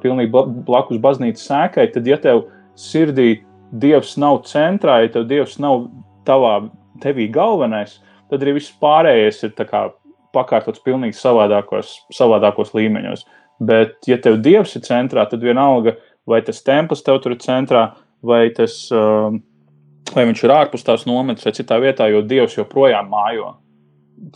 [0.02, 0.30] pilnīgi
[0.66, 2.46] blakus baznīcas sēkai, tad, ja tev
[2.78, 3.42] sirdī
[3.74, 5.88] Dievs nav centrā, ja tev Dievs nav
[6.28, 6.68] tavā,
[7.02, 7.96] tevī galvenais,
[8.30, 9.88] tad arī viss pārējais ir kā,
[10.34, 13.24] pakārtots pilnīgi savādākos, savādākos līmeņos.
[13.64, 17.88] Bet, ja tev Dievs ir centrā, tad vienalga, vai tas templis tev tur ir centrā,
[18.24, 19.34] vai, tas, uh,
[20.14, 23.54] vai viņš ir ārpus tās nometnes vai citā vietā, jo Dievs joprojām mājo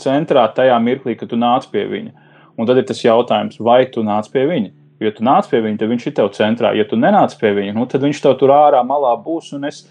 [0.01, 2.27] centrā tajā mirklī, kad tu nāc pie viņa.
[2.59, 4.72] Un tad ir tas jautājums, vai tu nāc pie viņa.
[4.99, 6.73] Jo tu nāc pie viņa, tad viņš ir tev centrā.
[6.75, 9.53] Ja tu nenāc pie viņa, nu, tad viņš tev tur ārā malā būs.
[9.55, 9.85] Un es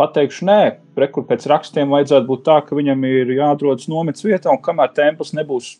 [0.00, 0.60] pateikšu, nē,
[1.00, 5.32] rekur pēc rakstiem vajadzētu būt tā, ka viņam ir jāatrodas nometnes vietā, un kamēr templis
[5.36, 5.74] nebūs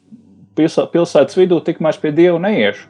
[0.57, 2.89] pilsētas vidū, tikmēr pie dieva neiešu.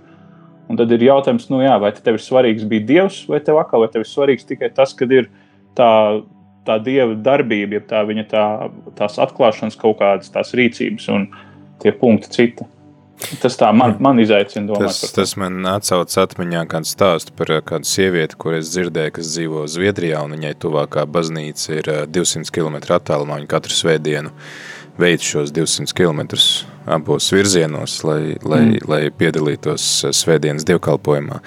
[0.71, 3.83] Un tad ir jautājums, nu jā, vai tev ir svarīgs bija dievs, vai tev atkal,
[3.83, 5.27] vai tev ir svarīgs tikai tas, kad ir
[5.79, 5.91] tā,
[6.67, 8.45] tā dieva darbība, ja tā viņa tā,
[8.99, 11.27] tās atklāšanas kaut kādas tās rīcības un
[11.83, 12.67] tie punkti citi.
[13.41, 14.89] Tas tā man, man izaicina domāt.
[14.89, 19.33] Tas, tas man atsauc atmiņā kādu stāstu par eh, kādu sievieti, kur es dzirdēju, kas
[19.35, 23.41] dzīvo Zviedrijā, un viņai tuvākā baznīca ir 200 eh, km attālumā.
[23.41, 24.35] Viņa katru svētdienu
[25.01, 26.27] veic šos 200 km
[26.91, 28.91] abos virzienos, lai, lai, mm.
[28.91, 31.41] lai piedalītos eh, svētdienas dievkalpojumā.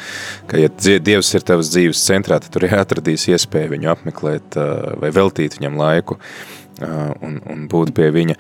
[0.49, 4.59] Ka, ja Dievs ir tavas dzīves centrā, tad tur ir atradīs iespēju viņu apmeklēt
[5.01, 6.19] vai veltīt viņam laiku.
[6.21, 8.37] Uh, un, un būt pie viņa.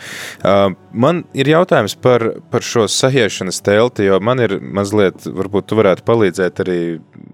[0.93, 6.05] Man ir jautājums par, par šo sajiešanas telti, jo man ir mazliet, varbūt tu varētu
[6.07, 6.79] palīdzēt arī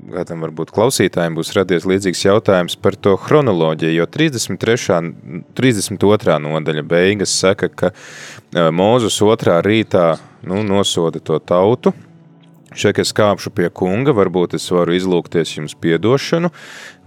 [0.09, 5.13] kādam varbūt klausītājiem būs radies līdzīgs jautājums par to chronoloģiju, jo 33.
[5.57, 6.37] 32.
[6.45, 7.93] nodaļa beigas saka, ka
[8.73, 10.15] Mūzus otrā rītā
[10.49, 11.93] nu, nosoda to tautu,
[12.69, 16.51] Šeit es kāpšu pie kunga, varbūt es varu izlūgties jums piedošanu.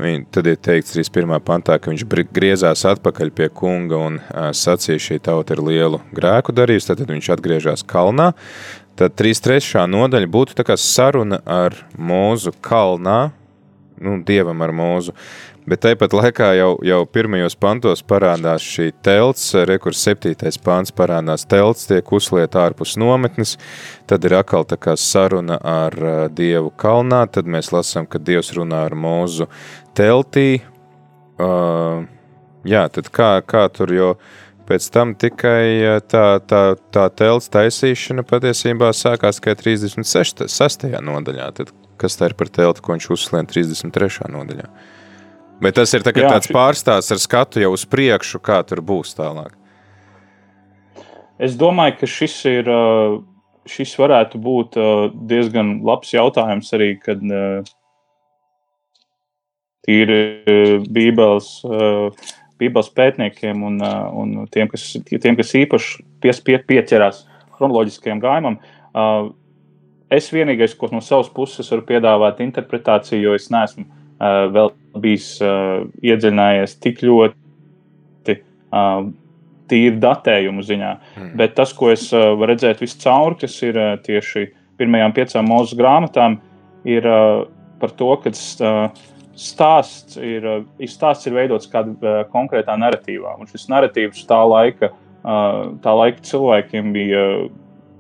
[0.03, 1.37] Viņ, tad ir teikts 31.
[1.47, 2.03] pantā, ka viņš
[2.35, 4.19] griezās atpakaļ pie kunga un
[4.59, 8.33] sacīja, šī tauta ir lielu grēku darījusi, tad viņš atgriežas kalnā.
[8.99, 9.87] Tad 33.
[9.89, 13.31] nodaļa būtu saruna ar mūzu kalnā,
[14.03, 15.15] nu, dievam ar mūzu.
[15.63, 21.85] Bet tāpat laikā jau, jau pirmajos pantos parādās šī telts, rekurs septītais pants parādās telts,
[21.87, 23.55] tiek uzlieta ārpus nometnes,
[24.11, 25.95] tad ir atkal tā kā saruna ar
[26.35, 29.47] Dievu kalnā, tad mēs lasām, ka Dievs runā ar mūzu
[29.95, 30.65] teltī.
[31.39, 32.09] Uh,
[32.67, 34.11] jā, tad kā, kā tur jau
[34.67, 36.63] pēc tam tikai tā, tā,
[36.95, 40.91] tā telts taisīšana patiesībā sākās tikai 36.
[41.07, 41.49] nodaļā.
[41.61, 41.71] Tad
[42.03, 44.27] kas tā ir par telti, ko viņš uzslēdz 33.
[44.35, 44.67] nodaļā?
[45.63, 49.15] Bet tas ir tā, Jā, tāds pārstāsts ar skatu jau uz priekšu, kā tur būs
[49.15, 49.55] tālāk.
[51.43, 52.73] Es domāju, ka šis ir.
[53.63, 54.75] Šis varētu būt
[55.31, 57.21] diezgan labs jautājums arī, kad
[59.87, 60.17] tīri
[60.91, 61.53] Bībeles,
[62.59, 63.79] Bībeles pētniekiem un,
[64.19, 67.23] un tiem, kas, tiem, kas īpaši pies, pie, pieķerās
[67.55, 68.59] chronoloģiskajam gājumam.
[70.11, 75.35] Es vienīgais, ko no savas puses varu piedāvāt interpretāciju, jo es neesmu Uh, vēl bijis
[75.43, 79.07] uh, iedziļinājies tik ļoti uh,
[79.73, 80.91] tīri datējumu ziņā.
[81.17, 81.31] Mm.
[81.41, 86.37] Bet tas, ko es varu redzēt viscaur, kas ir tieši pirmajām piecām mūsu grāmatām,
[86.89, 87.07] ir
[87.81, 88.33] par to, ka
[89.39, 90.47] stāsts ir,
[90.91, 93.37] stāsts ir veidots kādā konkrētā narratīvā.
[93.41, 97.25] Un šis narratīvs tā laika, tā laika cilvēkiem bija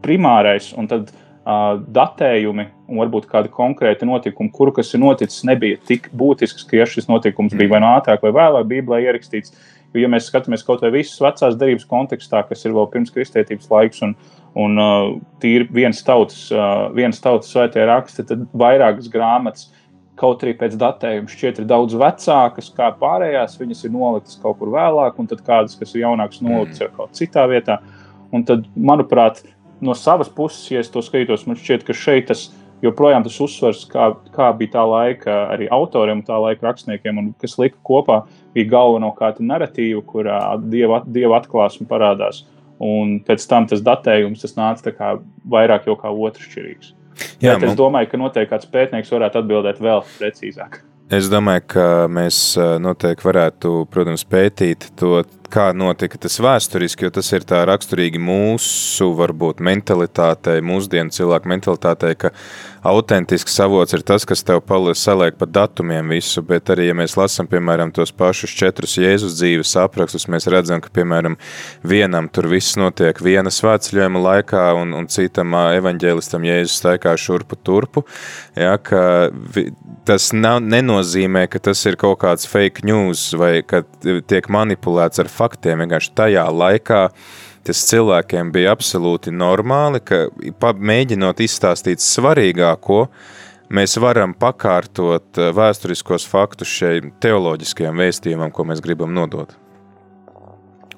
[0.04, 6.08] primārais, un tad datējumi un varbūt kādi konkrēti notikumi, kuru kas ir noticis, nebija tik
[6.14, 9.54] būtisks, ka ja šis notikums bija vai no ātrāk vai vēlāk Bībelē ierakstīts.
[9.92, 13.68] Jo, ja mēs skatāmies kaut vai visas vecās derības kontekstā, kas ir vēl pirms kristietības
[13.68, 14.14] laiks, un,
[14.56, 15.08] un uh,
[15.42, 19.66] tīri viens tautas, uh, viens tautas svētie raksti, tad vairākas grāmatas,
[20.16, 24.72] kaut arī pēc datējuma šķiet ir daudz vecākas, kā pārējās, viņas ir noliktas kaut kur
[24.72, 26.96] vēlāk, un tad kādas, kas ir jaunākas, noliktas mm.
[26.96, 27.80] kaut citā vietā.
[28.32, 29.42] Un tad, manuprāt,
[29.82, 32.48] no savas puses, ja es to skatos, man šķiet, ka šeit tas
[32.82, 37.58] joprojām tas uzsvers, kā, kā bija tā laika arī autoriem, tā laika rakstniekiem, un kas
[37.60, 38.22] lika kopā,
[38.56, 42.44] bija galvenokārt narratīva, kurā dieva, dieva atklāsme parādās.
[42.82, 45.14] Un pēc tam tas datējums tas nāca
[45.46, 46.96] vairāk jau kā otršķirīgs.
[47.42, 50.80] Jā, Bet es domāju, ka noteikti kāds pētnieks varētu atbildēt vēl precīzāk.
[51.12, 52.36] Es domāju, ka mēs
[52.80, 55.20] noteikti varētu, protams, pētīt to
[55.52, 62.14] kā notika tas vēsturiski, jo tas ir tā raksturīgi mūsu, varbūt, mentalitātei, mūsdienu cilvēku mentalitātei,
[62.18, 62.32] ka
[62.88, 64.62] autentisks avots ir tas, kas tev
[64.98, 69.76] saliek pa datumiem visu, bet arī, ja mēs lasam, piemēram, tos pašus četrus Jēzus dzīves
[69.78, 71.36] aprakstus, mēs redzam, ka, piemēram,
[71.86, 78.04] vienam tur viss notiek viena svētceļojuma laikā un, un citam evaņģēlistam Jēzus staigā šurpu turpu,
[78.58, 79.04] ja, ka
[80.08, 85.30] tas nav, nenozīmē, ka tas ir kaut kāds fake news vai ka tiek manipulēts ar
[85.42, 85.82] faktiem.
[85.84, 87.02] Vienkārši tajā laikā
[87.66, 90.24] tas cilvēkiem bija absolūti normāli, ka
[90.92, 93.04] mēģinot izstāstīt svarīgāko,
[93.72, 99.56] mēs varam pakārtot eh, vēsturiskos faktus šiem teoloģiskajam vēstījumam, ko mēs gribam nodot.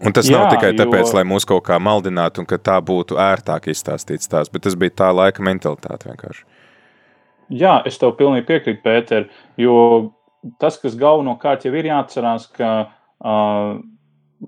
[0.04, 1.16] Un tas Jā, nav tikai tāpēc, jo...
[1.16, 4.92] lai mūs kaut kā maldinātu un ka tā būtu ērtāk izstāstīts tās, bet tas bija
[5.04, 6.44] tā laika mentalitāte vienkārši.
[7.54, 9.28] Jā, es tev pilnīgi piekrītu, Pēter,
[9.60, 9.76] jo
[10.60, 13.78] tas, kas galvenokārt jau ir jāatcerās, ka uh,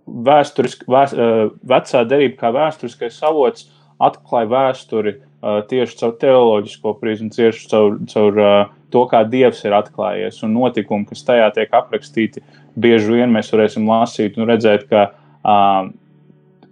[0.04, 1.16] vēsturisk, vēst,
[1.66, 3.68] vecā derība kā vēsturiskais avots
[4.02, 5.16] atklāja vēsturi
[5.70, 8.40] tieši caur teoloģisko prizmu, tieši caur, caur
[8.92, 10.40] to, kā Dievs ir atklājies.
[10.46, 12.42] Un notikumi, kas tajā tiek aprakstīti,
[12.78, 15.08] bieži vien mēs varēsim lasīt un redzēt, ka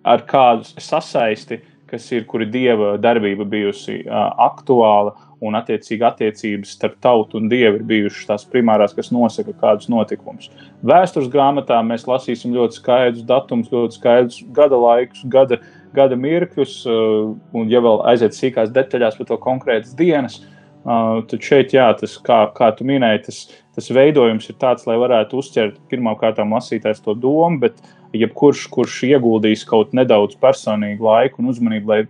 [0.04, 1.60] ar kādu sasaisti,
[1.90, 7.86] kas ir, kuri Dieva darbība bijusi aktuāla un attiecīgi attiecības starp tautu un dievu ir
[7.88, 10.50] bijušas tās primārās, kas nosaka kādus notikumus.
[10.86, 15.60] Vēstures grāmatā mēs lasīsim ļoti skaidrus datumus, ļoti skaidrus gada laikus, gada,
[15.96, 21.38] gada mirkļus, uh, un, ja vēl aiziet sīkās detaļās par to konkrētas dienas, uh, tad
[21.44, 23.42] šeit, jā, tas, kā, kā tu minēji, tas,
[23.76, 27.80] tas veidojums ir tāds, lai varētu uzķert pirmkārt lasītājs to domu, bet
[28.14, 32.02] jebkurš, kurš ieguldīs kaut nedaudz personīgu laiku un uzmanību, lai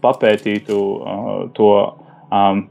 [0.00, 1.72] papētītu uh, to
[2.32, 2.66] um,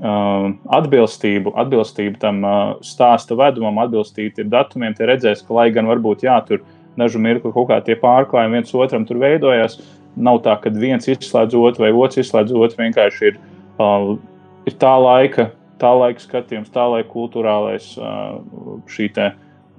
[0.00, 6.38] atbilstību, atbilstību tam uh, stāsta vedumam, atbilstību datumiem, tie redzēs, ka, lai gan varbūt jā,
[6.48, 6.62] tur
[6.98, 9.78] dažu mirkli kaut kā tie pārklājumi viens otram tur veidojās,
[10.16, 12.80] nav tā, ka viens izslēdz otru vai otrs izslēdz otru.
[12.80, 13.38] Vienkārši ir,
[13.76, 14.14] uh,
[14.68, 18.40] ir tā laika, tā laika skatījums, tā laika kultūrālais uh,
[18.90, 19.30] šī te.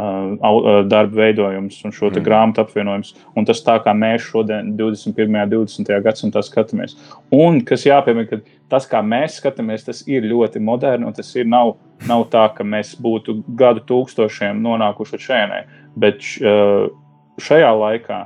[0.01, 2.23] Uh, darba veidojums un šo mm.
[2.25, 3.13] grāmatu apvienojums.
[3.37, 5.27] Un tas tā kā mēs šodien, 21.
[5.27, 5.93] un 20.
[6.05, 6.97] gadsimtā skatāmies.
[7.35, 11.49] Un kas jāpiemina, ka tas, kā mēs skatāmies, tas ir ļoti moderni un tas ir
[11.49, 11.75] nav,
[12.09, 15.71] nav tā, ka mēs būtu gadu tūkstošiem nonākuši šeit.
[15.99, 16.91] Bet uh,
[17.41, 18.21] šajā laikā.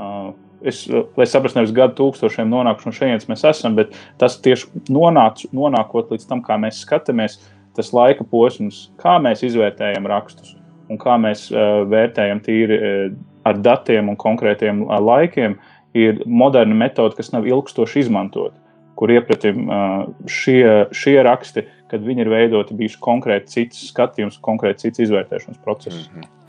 [0.00, 0.30] Uh,
[0.64, 0.84] es,
[1.16, 6.12] lai saprastu, nevis gadu tūkstošiem nonākuši no šejienes mēs esam, bet tas tieši nonāc, nonākot
[6.14, 7.38] līdz tam, kā mēs skatāmies,
[7.76, 10.56] tas laika posms, kā mēs izvērtējam rakstus
[10.90, 13.04] un kā mēs uh, vērtējam tīri uh,
[13.48, 15.58] ar datiem un konkrētiem uh, laikiem,
[15.96, 18.56] ir moderna metode, kas nav ilgstoši izmantota.
[18.98, 24.88] Kur iepratim uh, šie, šie raksti, kad viņi ir veidoti, bijuši konkrēti cits skatījums, konkrēti
[24.88, 26.10] cits izvērtēšanas process.
[26.10, 26.39] Mm -hmm.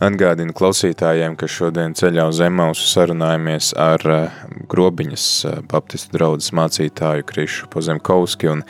[0.00, 4.38] Atgādinu klausītājiem, ka šodien ceļā uz Emausu sarunājamies ar eh,
[4.72, 8.62] Grobiņas eh, baptistu draudzes mācītāju Krišu Pozemkovski, un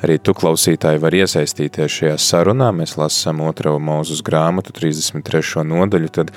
[0.00, 2.70] arī tu klausītāji var iesaistīties šajā sarunā.
[2.72, 5.66] Mēs lasām otro mūzus grāmatu, 33.
[5.68, 6.32] nodaļu, tad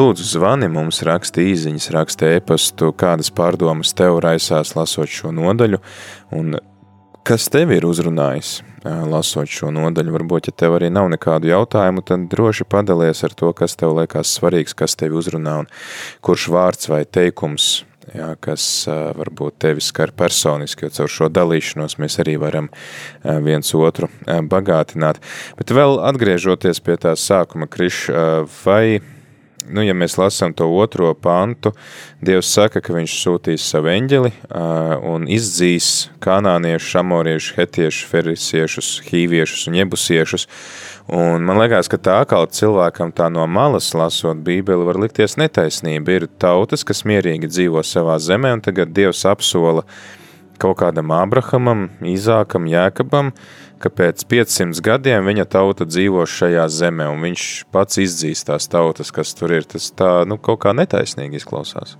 [0.00, 5.84] lūdzu zvani mums, raksti īziņas, raksti e-pastu, kādas pārdomas tev raisās lasot šo nodaļu,
[6.40, 6.56] un
[7.20, 8.62] kas tev ir uzrunājis?
[8.84, 10.14] Lasot šo nodaļu.
[10.14, 14.32] Varbūt, ja tev arī nav nekādu jautājumu, tad droši padalies ar to, kas tev liekas
[14.38, 15.70] svarīgs, kas tevi uzrunā un
[16.24, 22.18] kurš vārds vai teikums, jā, kas varbūt tevi skar personiski, jo caur šo dalīšanos mēs
[22.24, 22.70] arī varam
[23.44, 25.20] viens otru bagātināt.
[25.60, 28.06] Bet vēl atgriežoties pie tā sākuma, Kriš,
[28.64, 29.00] vai
[29.68, 31.72] nu, ja mēs lasām to otro pantu,
[32.24, 34.32] Dievs saka, ka viņš sūtīs savu eņģeli
[35.10, 40.46] un izdzīs kanāniešus, amoriešus, hetiešus, ferisiešus, hīviešus un jebusiešus.
[41.10, 46.20] Un man liekas, ka tā kā cilvēkam tā no malas lasot Bībeli var likties netaisnība.
[46.20, 49.86] Ir tautas, kas mierīgi dzīvo savā zemē, un tagad Dievs apsola
[50.60, 53.32] kaut kādam Abrahamam, Īzākam, Jēkabam,
[53.80, 59.12] ka pēc 500 gadiem viņa tauta dzīvo šajā zemē, un viņš pats izdzīs tās tautas,
[59.14, 59.66] kas tur ir.
[59.68, 61.96] Tas tā, nu, kaut kā netaisnīgi izklausās.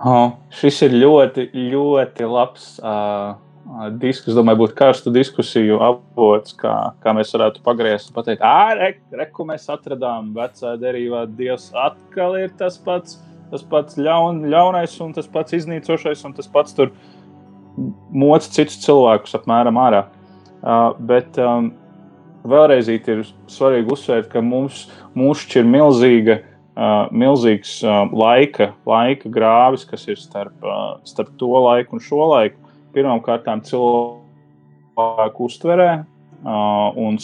[0.00, 3.36] Oh, šis ir ļoti, ļoti labs uh,
[4.00, 4.30] disks.
[4.32, 8.94] Es domāju, būtu karstu diskusiju avots, kā, kā mēs varētu pagriezt un pateikt, ah, re,
[9.12, 11.26] re, ko mēs atradām vecā derībā.
[11.36, 13.20] Dievs atkal ir tas pats,
[13.52, 17.19] tas pats ļaun, ļaunais un tas pats iznīcošais un tas pats tur ir
[17.76, 20.04] moc citus cilvēkus apmēram ārā.
[20.60, 21.70] Uh, bet um,
[22.44, 24.86] vēlreiz ir svarīgi uzsvērt, ka mums,
[25.56, 26.40] ir milzīga,
[26.74, 32.28] uh, milzīgs uh, laika, laika grāvis, kas ir starp, uh, starp to laiku un šo
[32.34, 32.58] laiku.
[32.94, 37.20] Pirmkārt, cilvēku uztverē uh, un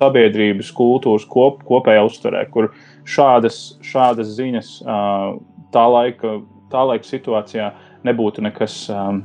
[0.00, 2.72] sabiedrības kultūras kop, kopējā uztverē, kur
[3.08, 5.36] šādas, šādas ziņas uh,
[5.74, 6.38] tā, laika,
[6.72, 7.70] tā laika situācijā
[8.08, 8.82] nebūtu nekas.
[8.92, 9.24] Um,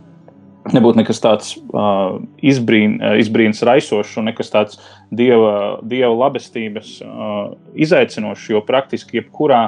[0.74, 4.80] nebūtu nekas tāds uh, izbrīn, izbrīns raisošs un nekas tāds
[5.14, 9.62] dieva, dieva labestības uh, izaicinošs, jo praktiski jebkurā,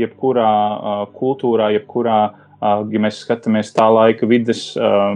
[0.00, 5.14] jebkurā uh, kultūrā, jebkurā, uh, ja mēs skatāmies tā laika vidas uh,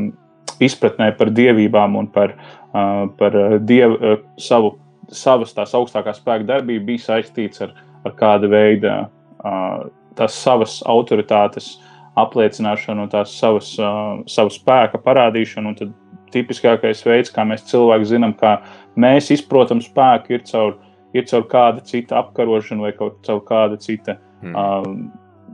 [0.63, 2.37] izpratnē par dievībām un par,
[2.71, 4.77] uh, par dievu, uh, savu,
[5.11, 7.75] savas tās augstākās spēka darbību, bija saistīts ar,
[8.07, 11.91] ar kāda veida uh, tās savas autoritātes uh,
[12.21, 15.75] apliecināšanu tās savas, uh, savu spēka parādīšanu.
[15.79, 15.95] Tad
[16.35, 18.57] tipiskākais veids, kā mēs cilvēki zinām, kā
[18.99, 20.77] mēs izprotam spēku, ir caur,
[21.15, 24.55] ir caur kāda cita apkarošanu vai caur kāda cita mm.
[24.55, 24.89] uh,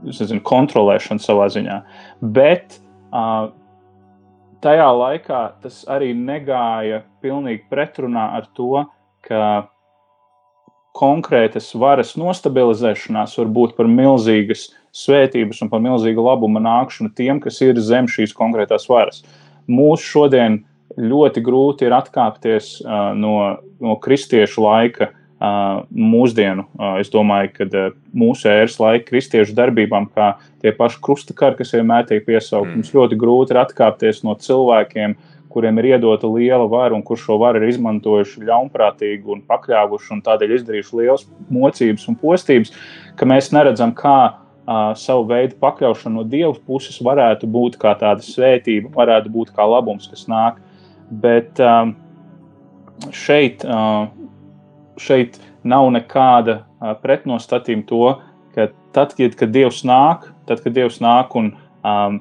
[0.07, 1.81] nezinu, kontrolēšanu savā ziņā.
[2.21, 2.79] Bet
[3.13, 3.51] uh,
[4.63, 8.85] tajā laikā tas arī negāja pilnīgi pretrunā ar to,
[9.25, 9.67] ka
[10.97, 17.61] konkrētas varas nostabilizēšanās var būt par milzīgas svētības un par milzīgu labumu nākšanu tiem, kas
[17.63, 19.23] ir zem šīs konkrētās varas.
[19.71, 20.61] Mūsu šodien
[20.99, 23.35] ļoti grūti ir atkāpties uh, no,
[23.79, 26.67] no kristiešu laika uh, mūsdienu.
[26.75, 31.71] Uh, es domāju, ka uh, mūsu ēras laika kristiešu darbībām, kā tie paši krustakari, kas
[31.77, 32.81] vienmēr tiek piesaukti, mm.
[32.81, 35.15] mums ļoti grūti ir atkāpties no cilvēkiem,
[35.51, 40.21] kuriem ir iedota liela vara un kurš šo varu ir izmantojuši ļaunprātīgi un pakļāvuši un
[40.23, 42.71] tādēļ izdarījuši liels mocības un postības,
[43.19, 44.15] ka mēs neredzam, kā
[44.67, 49.65] uh, savu veidu pakļaušana no Dieva puses varētu būt kā tāda svētība, varētu būt kā
[49.67, 50.59] labums, kas nāk.
[51.11, 51.95] Bet um,
[53.15, 54.07] šeit, uh,
[55.01, 58.03] šeit nav nekāda uh, pretnostatījuma to,
[58.55, 61.53] ka tad, kad Dievs nāk, tad, kad Dievs nāk un
[61.83, 62.19] um,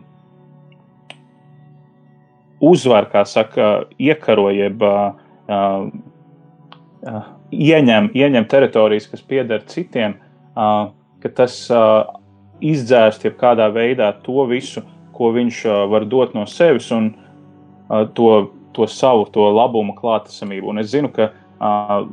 [2.60, 5.12] uzvar, kā saka, iekaro, jeb uh,
[5.48, 10.18] uh, ieņem, ieņem teritorijas, kas pieder citiem,
[10.54, 10.90] uh,
[11.22, 12.19] ka tas uh,
[12.60, 14.82] izdzēst jau kādā veidā to visu,
[15.16, 20.72] ko viņš uh, var dot no sevis un uh, to, to savu to labumu klātesamību.
[20.72, 22.08] Un es zinu, ka uh,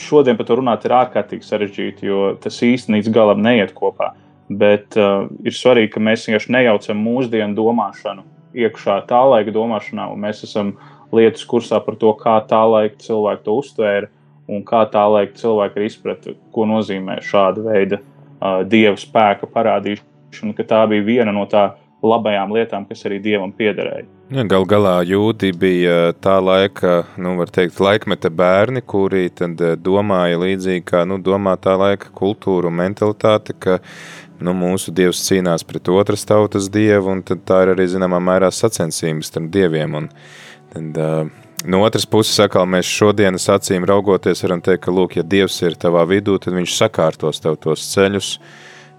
[0.00, 4.12] šodien par to runāt ir ārkārtīgi sarežģīti, jo tas īstenībā līdz galam neiet kopā.
[4.46, 8.26] Bet uh, ir svarīgi, ka mēs vienkārši nejaucam mūsdienu domāšanu
[8.56, 10.76] iekšā tā laika domāšanā, un mēs esam
[11.14, 14.12] lietas kursā par to, kā tā laika cilvēki to uztvēra
[14.46, 18.15] un kā tā laika cilvēki ir izpratuši, ko nozīmē šāda veida uh,
[18.70, 21.76] dieva spēka parādīšana, ka tā bija viena no tām
[22.06, 24.04] labajām lietām, kas arī dievam piederēja.
[24.34, 29.28] Ja, Galu galā jūdi bija tā laika, nu, teikt, laikmeta bērni, kuri
[29.82, 33.78] domāja līdzīgi kā nu, domā tā laika kultūra un mentalitāte, ka
[34.42, 39.30] nu, mūsu dievs cīnās pret otras tautas dievu, un tā ir arī zināmā mērā sacensības
[39.30, 39.94] starp dieviem.
[40.02, 40.10] Un,
[40.74, 45.24] tad, uh, No otras puses, atkal mēs šodienas acīm raugoties, varam teikt, ka, lūk, ja
[45.26, 48.36] Dievs ir tavā vidū, tad Viņš sakārtos tev tos ceļus,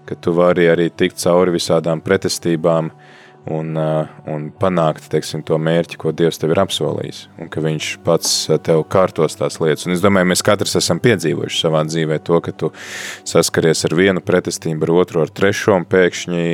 [0.04, 2.90] ka tu vari arī tikt cauri visādām pretestībām
[3.56, 3.72] un,
[4.28, 7.22] un panākt teiksim, to mērķi, ko Dievs tev ir apsolījis.
[7.40, 8.36] Un ka Viņš pats
[8.68, 9.88] tev kārtos tās lietas.
[9.88, 12.72] Un es domāju, mēs katrs esam piedzīvojuši savā dzīvē to, ka tu
[13.24, 16.48] saskaries ar vienu pretestību, ar otru, ar trešo, un pēkšņi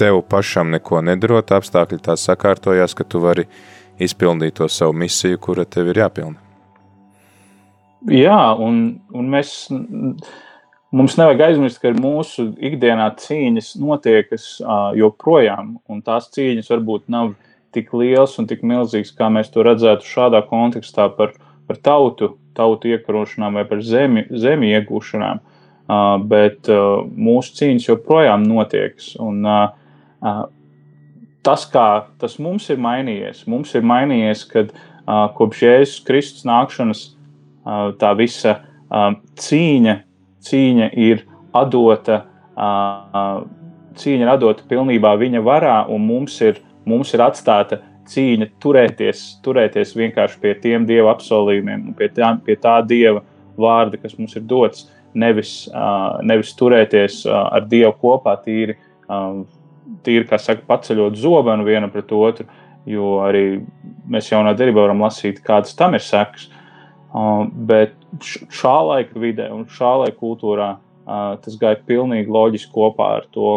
[0.00, 3.50] tev pašam neko nedarot, apstākļi tā sakārtojās, ka tu vari
[4.02, 6.42] izpildīt to savu misiju, kura tev ir jāpilda.
[8.12, 9.54] Jā, un, un mēs,
[10.94, 14.46] mums nevajag aizmirst, ka mūsu ikdienā cīņas notiekas
[14.98, 17.34] joprojām, un tās cīņas varbūt nav
[17.74, 21.34] tik liels un tik milzīgs, kā mēs to redzētu šādā kontekstā par,
[21.66, 25.42] par tautu, tautu iekarošanām vai par zemi, zemi iegūšanām.
[25.86, 29.12] Uh, bet uh, mūsu cīņas joprojām notiekas.
[29.22, 30.40] Un, uh,
[31.46, 31.86] tas, kā
[32.20, 38.12] tas mums ir mainījies, mums ir mainījies, kad uh, kopš Jēzus Kristus nākšanas uh, tā
[38.18, 39.98] visa uh, cīņa,
[40.46, 41.22] cīņa ir
[41.56, 42.22] atdota,
[42.56, 43.44] uh,
[43.96, 47.80] cīņa ir atdota pilnībā viņa varā, un mums ir, mums ir atstāta
[48.10, 53.22] cīņa turēties, turēties vienkārši pie tiem dieva apsolījumiem, pie tā, pie tā dieva
[53.58, 54.86] vārda, kas mums ir dots,
[55.16, 58.76] nevis, uh, nevis turēties uh, ar dievu kopā tīri.
[59.06, 59.46] Uh,
[60.06, 62.46] tīri, kā saka, paceļot zobenu viena pret otru,
[62.86, 63.62] jo arī
[64.10, 66.48] mēs jaunā derībā varam lasīt, kādas tam ir sekas.
[67.16, 73.12] Uh, bet šā laika vidē un šā laika kultūrā uh, tas gāja pilnīgi loģiski kopā
[73.20, 73.52] ar to,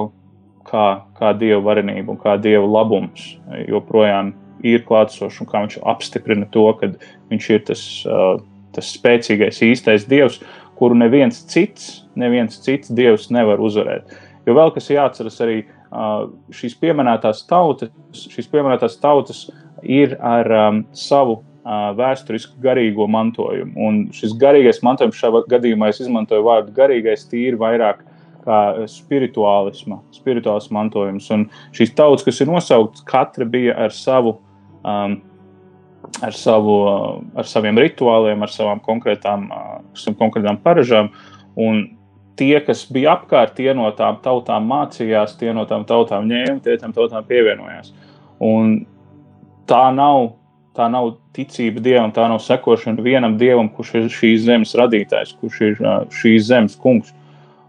[0.70, 0.86] kā,
[1.18, 3.34] kā dieva varenība un kā dieva labums
[3.68, 4.32] joprojām
[4.64, 6.92] ir klātsošs un kā viņš apstiprina to, ka
[7.32, 8.38] viņš ir tas, uh,
[8.76, 10.40] tas spēcīgais īstais dievs,
[10.80, 14.08] kuru neviens cits, neviens cits dievs nevar uzvarēt.
[14.48, 19.48] Jo vēl kas jāatceras arī uh, šīs pieminētās tautas, šīs pieminētās tautas
[19.82, 23.74] ir ar um, savu uh, vēsturisku garīgo mantojumu.
[23.88, 28.04] Un šis garīgais mantojums šajā gadījumā es izmantoju vārdu garīgais tīri vairāk
[28.46, 28.60] kā
[28.90, 31.30] spirituālisma, spirituāls mantojums.
[31.36, 34.38] Un šīs tautas, kas ir nosauktas, katra bija ar savu.
[34.84, 35.20] Um,
[36.24, 36.76] ar, savu,
[37.38, 41.12] ar saviem rituāliem, ar savām konkrētām, ar konkrētām paražām.
[41.60, 41.84] Un
[42.40, 46.78] tie, kas bija apkārt, tie no tām tautām mācījās, tie no tām tautām ņēma, tie
[46.80, 47.92] tam tautām pievienojās.
[48.46, 48.78] Un
[49.70, 50.34] tā nav,
[50.78, 55.62] tā nav ticība dievam, tā nav sekošana vienam dievam, kurš ir šīs zemes radītājs, kurš
[55.68, 55.82] ir
[56.16, 57.12] šīs zemes kungs.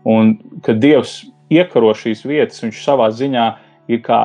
[0.09, 3.47] Un kad dievs iekaro šīs vietas, viņš savā ziņā
[3.91, 4.21] ir kā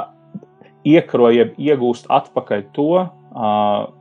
[0.86, 3.08] iekaro, jeb iegūst atpakaļ to,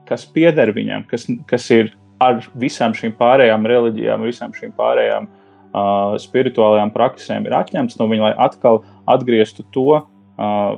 [0.07, 5.41] kas pieder viņam, kas, kas ir ar visām šīm pārējām reliģijām, visām šīm pārējām uh,
[5.75, 10.77] uh, spirituālajām praksēm ir atņemts no viņa, lai atkal atgrieztu to, uh,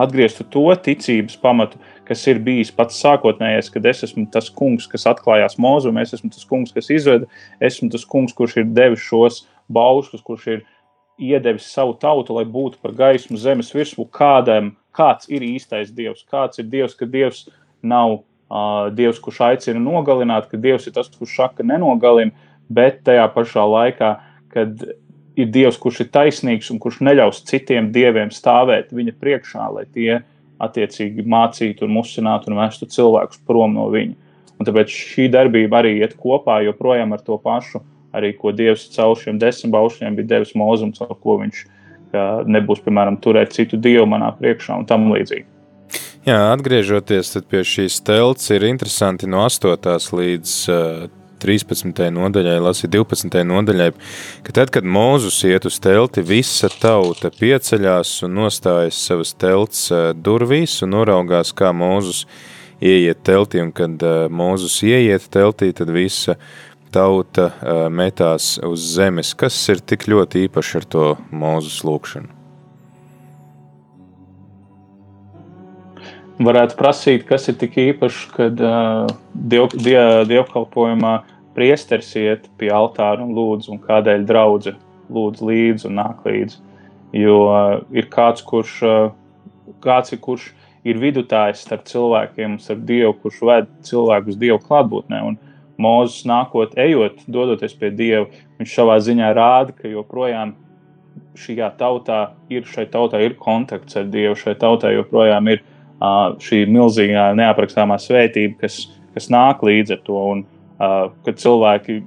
[0.00, 5.06] atgrieztu to ticības pamatu, kas ir bijis pats sākotnējais, kad es esmu tas kungs, kas
[5.10, 7.28] atklājās mūzumā, es esmu tas kungs, kas izveda,
[7.64, 10.64] esmu tas kungs, kurš ir devis šos baušus, kurš ir
[11.18, 16.58] iedevis savu tautu, lai būtu par gaismu zemes virsmu, kādam, kāds ir īstais dievs, kāds
[16.58, 17.46] ir dievs, ka dievs
[17.82, 22.34] nav uh, dievs, kurš aicina nogalināt, ka dievs ir tas, kurš saka, nenogalina,
[22.68, 24.10] bet tajā pašā laikā,
[24.54, 24.84] kad
[25.34, 30.20] ir Dievs, kurš ir taisnīgs un kurš neļaus citiem dieviem stāvēt viņa priekšā, lai tie
[30.62, 34.14] attiecīgi mācītu un musinātu un vestu cilvēkus prom no viņa.
[34.54, 37.82] Un tāpēc šī darbība arī iet kopā joprojām ar to pašu,
[38.14, 41.64] arī ko Dievs caur šiem desmit baušļiem bija devis mūzum, caur ko viņš
[42.46, 45.48] nebūs, piemēram, turēt citu dievu manā priekšā un tam līdzīgi.
[46.24, 49.98] Jā, atgriežoties pie šīs telts, ir interesanti no 8.
[50.14, 50.54] līdz
[51.44, 52.00] 13.
[52.16, 53.42] nodaļai, lasīja 12.
[53.50, 53.90] nodaļai,
[54.46, 60.78] ka tad, kad Mūzus iet uz telti, visa tauta pieceļās un nostājas savas telts durvīs
[60.86, 62.24] un noraugās, kā Mūzus
[62.80, 64.00] ieiet teltī, un kad
[64.32, 66.38] Mūzus ieiet teltī, tad visa
[66.94, 67.50] tauta
[67.92, 69.34] metās uz zemes.
[69.36, 72.40] Kas ir tik ļoti īpaši ar to Mūzus lūkšanu?
[76.42, 81.14] varētu prasīt, kas ir tik īpašs, kad uh, diev, diev, dievkalpojumā
[81.54, 84.80] priesteris iet pie altāra un lūdz, un kādēļ draudzene
[85.14, 86.60] lūdz līdzi un nāk līdzi.
[87.14, 87.38] Jo
[87.94, 90.48] ir kāds, kurš, uh, kāds ir, kurš
[90.84, 95.22] ir vidutājs starp cilvēkiem, starp Dievu, kurš ved cilvēku uz Dievu klātbūtnē.
[95.28, 95.38] Un
[95.80, 98.26] Mozus nākot, ejot, dodoties pie Dieva,
[98.60, 100.54] viņš savā ziņā rāda, ka joprojām
[101.38, 102.18] šajā tautā
[102.52, 107.98] ir, šai tautā ir kontakts ar Dievu, šai tautā joprojām ir uh, šī milzīgā, neaprakstāmā
[108.02, 108.84] svētība, kas,
[109.16, 110.20] kas nāk līdz ar to.
[110.34, 110.44] Un,
[110.78, 112.00] uh, kad cilvēki,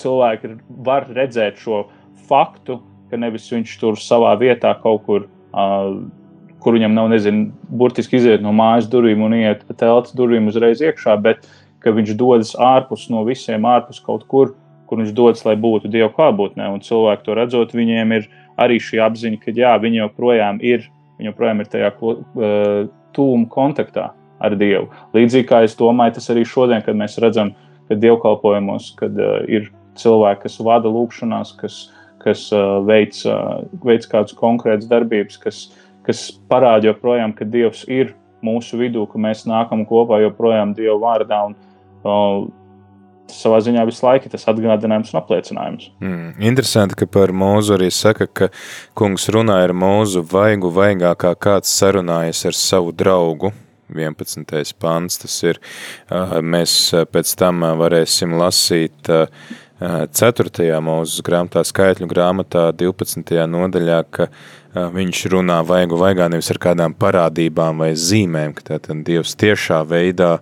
[0.00, 0.52] cilvēki
[0.86, 1.86] var redzēt šo
[2.28, 5.98] faktu, ka nevis viņš tur savā vietā kaut kur, uh,
[6.62, 10.82] kur viņam nav, nezinu, burtiski iziet no mājas durvīm un iet pa telpas durvīm uzreiz
[10.82, 11.46] iekšā, bet
[11.84, 14.56] ka viņš dodas ārpus no visiem, ārpus kaut kur,
[14.90, 16.68] kur viņš dodas, lai būtu Dieva klātbūtnē.
[16.72, 20.86] Un cilvēki to redzot, viņiem ir arī šī apziņa, ka jā, viņi joprojām ir,
[21.18, 24.10] viņi joprojām ir tajā uh, tūmu kontaktā
[24.42, 24.90] ar Dievu.
[25.16, 27.54] Līdzīgi kā es domāju, tas arī šodien, kad mēs redzam,
[27.88, 31.86] ka dievkalpojumos, kad uh, ir cilvēki, kas vada lūkšanās, kas
[32.26, 35.62] kas uh, veic, uh, veic kādas konkrētas darbības, kas,
[36.06, 41.42] kas parāda joprojām, ka Dievs ir mūsu vidū, ka mēs nākam kopā joprojām Dieva vārdā.
[41.46, 41.54] Un,
[42.02, 42.48] uh,
[43.30, 45.88] savā ziņā visu laiku tas atgādinājums un apliecinājums.
[46.02, 48.50] Mm, interesanti, ka par mūzu arī saka, ka
[48.98, 53.50] kungs runāja ar mūzu vaigu vaigā, kā kāds sarunājas ar savu draugu.
[53.92, 54.74] 11.
[54.80, 55.60] pants tas ir,
[56.42, 56.74] mēs
[57.12, 59.10] pēc tam varēsim lasīt
[59.80, 60.68] 4.
[60.80, 63.34] mūzes grāmatā, skaitļu grāmatā, 12.
[63.52, 64.28] nodaļā, ka
[64.92, 70.38] viņš runā vaigu vaigā nevis ar kādām parādībām vai zīmēm, ka tātad Dievs tiešā veidā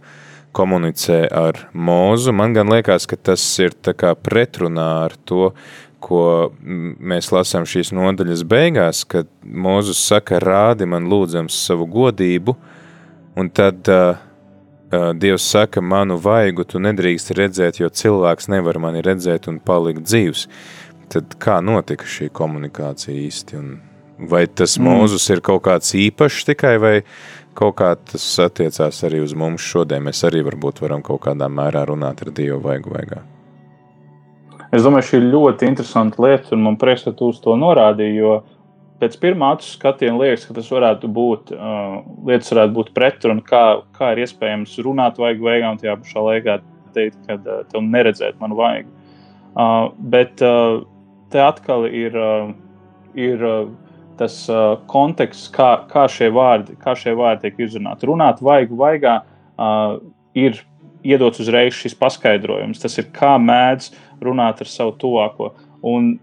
[0.54, 2.34] komunicē ar mūzu.
[2.34, 5.50] Man gan liekas, ka tas ir tā kā pretrunā ar to,
[6.04, 12.54] ko mēs lasām šīs nodaļas beigās, kad Mūzus saka, rādi man lūdzams savu godību,
[13.36, 14.16] un tad uh,
[15.14, 20.46] Dievs saka, manu vaigu tu nedrīkst redzēt, jo cilvēks nevar mani redzēt un palikt dzīvs.
[21.10, 23.58] Tad kā notika šī komunikācija īsti?
[23.58, 24.86] Un vai tas mm.
[24.86, 26.94] mūzus ir kaut kāds īpašs tikai, vai
[27.58, 30.04] kaut kā tas attiecās arī uz mums šodien?
[30.06, 33.24] Mēs arī varbūt varam kaut kādā mērā runāt ar Dievu vaigu vaigā.
[34.74, 38.18] Es domāju, šī ir ļoti interesanta lieta, un man prieks, ka tu uz to norādīji,
[38.18, 38.38] jo
[39.02, 43.62] pēc pirmā acu skatiena liekas, ka tas varētu būt, uh, lietas varētu būt pretrunā, kā,
[43.96, 46.58] kā ir iespējams runāt vajag vajag, un tajā pašā laikā
[46.96, 48.90] teikt, ka uh, tev neredzēt man vajag.
[49.54, 50.82] Uh, bet uh,
[51.30, 52.52] te atkal ir, uh,
[53.18, 53.64] ir uh,
[54.18, 58.08] tas uh, konteksts, kā, kā, šie vārdi, kā šie vārdi tiek izrunāti.
[58.10, 59.98] Runāt vajag vajagā uh,
[60.38, 60.62] ir
[61.04, 62.80] iedots uzreiz šis paskaidrojums.
[62.82, 63.90] Tas ir kā mēdz
[64.24, 65.52] runāt ar savu tuvāko.
[65.84, 66.14] Un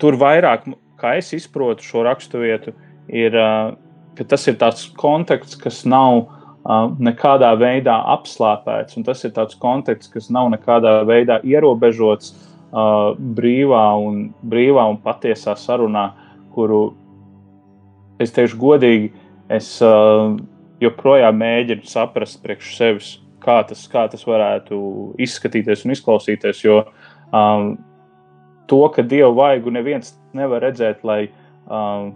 [0.00, 0.66] tur vairāk
[1.04, 2.72] kā es izprotu šo raksturvietu,
[3.12, 3.36] ir,
[4.16, 6.24] ka tas ir tāds konteksts, kas nav
[7.04, 12.32] nekādā veidā apslāpēts, un tas ir tāds konteksts, kas nav nekādā veidā ierobežots
[12.72, 16.08] brīvā un, brīvā un patiesā sarunā,
[16.54, 16.94] kuru
[18.22, 19.12] es teikšu godīgi,
[19.52, 19.76] es
[20.80, 23.10] joprojām mēģinu saprast priekš sevis,
[23.44, 24.78] kā tas, kā tas varētu
[25.20, 26.64] izskatīties un izklausīties.
[26.64, 26.80] Jo
[27.28, 27.74] um,
[28.70, 31.28] to, ka dievu vaigu neviens nevar redzēt, lai,
[31.66, 32.12] um,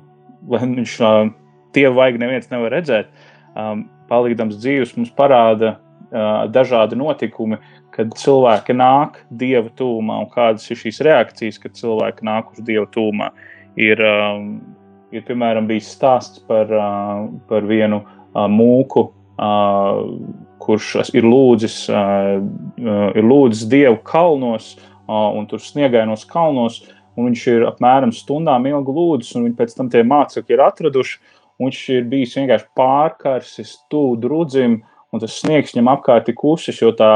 [0.48, 1.30] lai viņš uh,
[1.76, 3.10] tie vajag neviens nevar redzēt.
[3.58, 7.60] Um, palīdams dzīves mums parāda uh, dažādi notikumi,
[7.94, 12.86] kad cilvēki nāk dieva tūmā un kādas ir šīs reakcijas, kad cilvēki nāk uz dieva
[12.94, 13.32] tūmā.
[13.78, 14.52] Ir, um,
[15.14, 20.04] ir piemēram bijis stāsts par, uh, par vienu uh, mūku, uh,
[20.62, 24.76] kurš ir lūdzis, uh, uh, ir lūdzis dievu kalnos
[25.08, 26.82] un tur sniegainos kalnos.
[26.82, 31.18] Uh, un viņš ir apmēram stundām ilgi lūdzis, un pēc tam tie mācekļi ir atraduši.
[31.58, 34.78] Viņš ir bijis vienkārši pārkarsis, tuvu drudzim,
[35.10, 37.10] un tas sniegs viņam apkārt ir kusis, jo tā,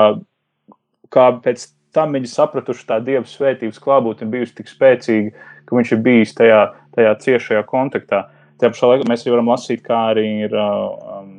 [1.14, 5.94] kā pēc tam viņi sapratuši, tā dieva svētības klātbūtne ir bijusi tik spēcīga, ka viņš
[5.94, 6.62] ir bijis tajā,
[6.96, 8.24] tajā ciešajā kontaktā.
[8.58, 11.30] Tajā pašā laikā mēs varam lasīt, kā arī ir um,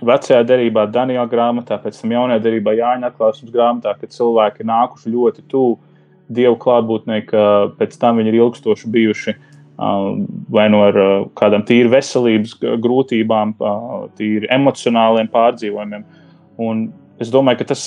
[0.00, 5.12] vecajā derībā, Daniela grāmatā, pēc tam jaunajā derībā, Jāņa atklāsmes grāmatā, kad cilvēki ir nākuši
[5.12, 5.78] ļoti tuvu
[6.32, 7.44] dievu klātbūtnē, ka
[7.78, 9.34] pēc tam viņi ir ilgstoši bijuši
[10.52, 10.98] vai no ar
[11.38, 13.54] kādām tīri veselības grūtībām,
[14.18, 16.04] tīri emocionāliem pārdzīvojumiem.
[16.62, 16.84] Un
[17.22, 17.86] es domāju, ka tas,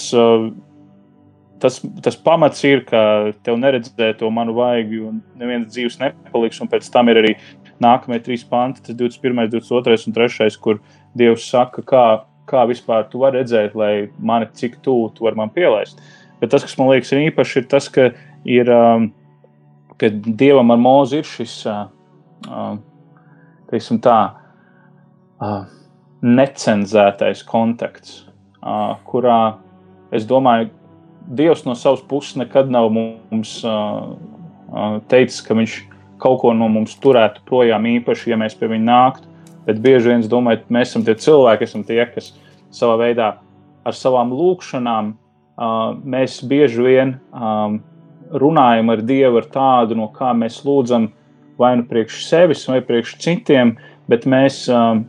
[1.64, 6.60] tas, tas pamats ir, ka tev neredzēja to manu vaigu, un neviens dzīves nepaliks.
[6.64, 7.36] Un pēc tam ir arī
[7.84, 10.80] nākamie trīs panti, tas 21, 22 un 3, kur
[11.18, 12.06] Dievs saka, kā,
[12.50, 16.02] kā vispār tu vari redzēt, lai mani cik tuvu tu vari man pielaist.
[16.42, 18.10] Bet tas, kas man liekas, ir īpaši, ir tas, ka
[18.48, 19.10] ir, um,
[20.00, 21.86] ka Dievam ar mūzu ir šis, uh,
[22.50, 22.76] uh,
[23.72, 24.20] teiksim tā,
[25.40, 25.64] uh,
[26.26, 28.24] necenzētais konteksts,
[29.06, 29.40] kurā
[30.16, 30.72] es domāju,
[31.26, 34.12] Dievs no savas puses nekad nav mums uh,
[34.70, 35.78] uh, teicis, ka viņš
[36.26, 39.32] kaut ko no mums turētu projām īpaši, ja mēs pie viņa nāktu.
[39.66, 42.34] Bet bieži vien es domāju, ka mēs esam tie cilvēki, esam tie, kas
[42.74, 43.32] savā veidā
[43.86, 45.14] ar savām lūkšanām
[46.04, 47.14] mēs bieži vien
[48.36, 51.12] runājam ar Dievu ar tādu, no kā mēs lūdzam
[51.58, 53.76] vai nu priekš sevis, vai priekš citiem,
[54.12, 55.06] bet mēs um,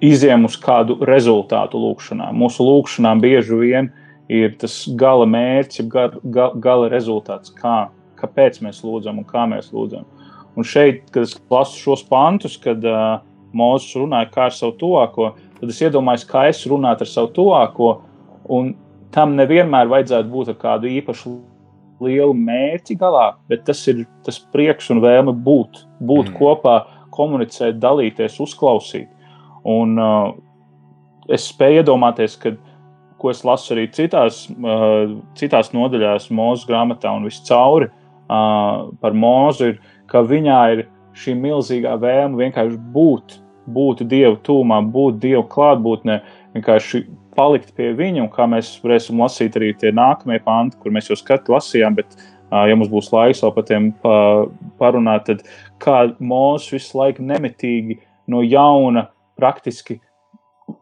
[0.00, 2.30] iziem uz kādu rezultātu lūkšanā.
[2.32, 3.90] Mūsu lūkšanām bieži vien
[4.32, 10.06] ir tas gala mērķis, gala, gala rezultāts, kā, kāpēc mēs lūdzam un kā mēs lūdzam.
[10.58, 13.20] Un šeit, kad es lasu šos pantus, kad uh,
[13.54, 15.30] Mozus runāja kā ar savu tuvāko,
[15.60, 17.92] tad es iedomājos, kā es runātu ar savu tuvāko.
[18.50, 18.72] Un
[19.14, 21.36] tam nevienmēr vajadzētu būt ar kādu īpašu
[22.04, 26.36] lielu mērķi galā, bet tas ir tas prieks un vēlme būt, būt mm.
[26.38, 26.76] kopā,
[27.14, 29.08] komunicēt, dalīties, uzklausīt.
[29.68, 30.32] Un uh,
[31.30, 32.54] es spēju iedomāties, ka
[33.18, 39.72] ko es lasu arī citās, uh, citās nodaļās, mūža grāmatā un viscauri uh, par mūzu,
[39.72, 39.80] ir,
[40.10, 40.86] ka viņā ir
[41.18, 43.38] šī milzīgā vēlme vienkārši būt,
[43.74, 46.18] būt Dieva tūmā, būt Dieva klātbūtnē,
[46.56, 47.04] vienkārši
[47.38, 48.24] palikt pie viņa.
[48.24, 52.18] Un kā mēs varēsim lasīt arī tie nākamie panti, kur mēs jau skatu lasījām, bet,
[52.50, 54.16] ja mums būs laiks vēl par tiem pa,
[54.80, 55.44] parunāt, tad
[55.82, 58.00] kā mūžs visu laiku nemitīgi
[58.30, 60.00] no jauna praktiski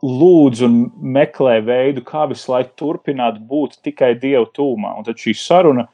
[0.03, 0.79] lūdz un
[1.15, 4.97] meklē veidu, kā visu laiku turpināt būt tikai Dieva tūmā.
[4.99, 5.87] Un tad šī saruna,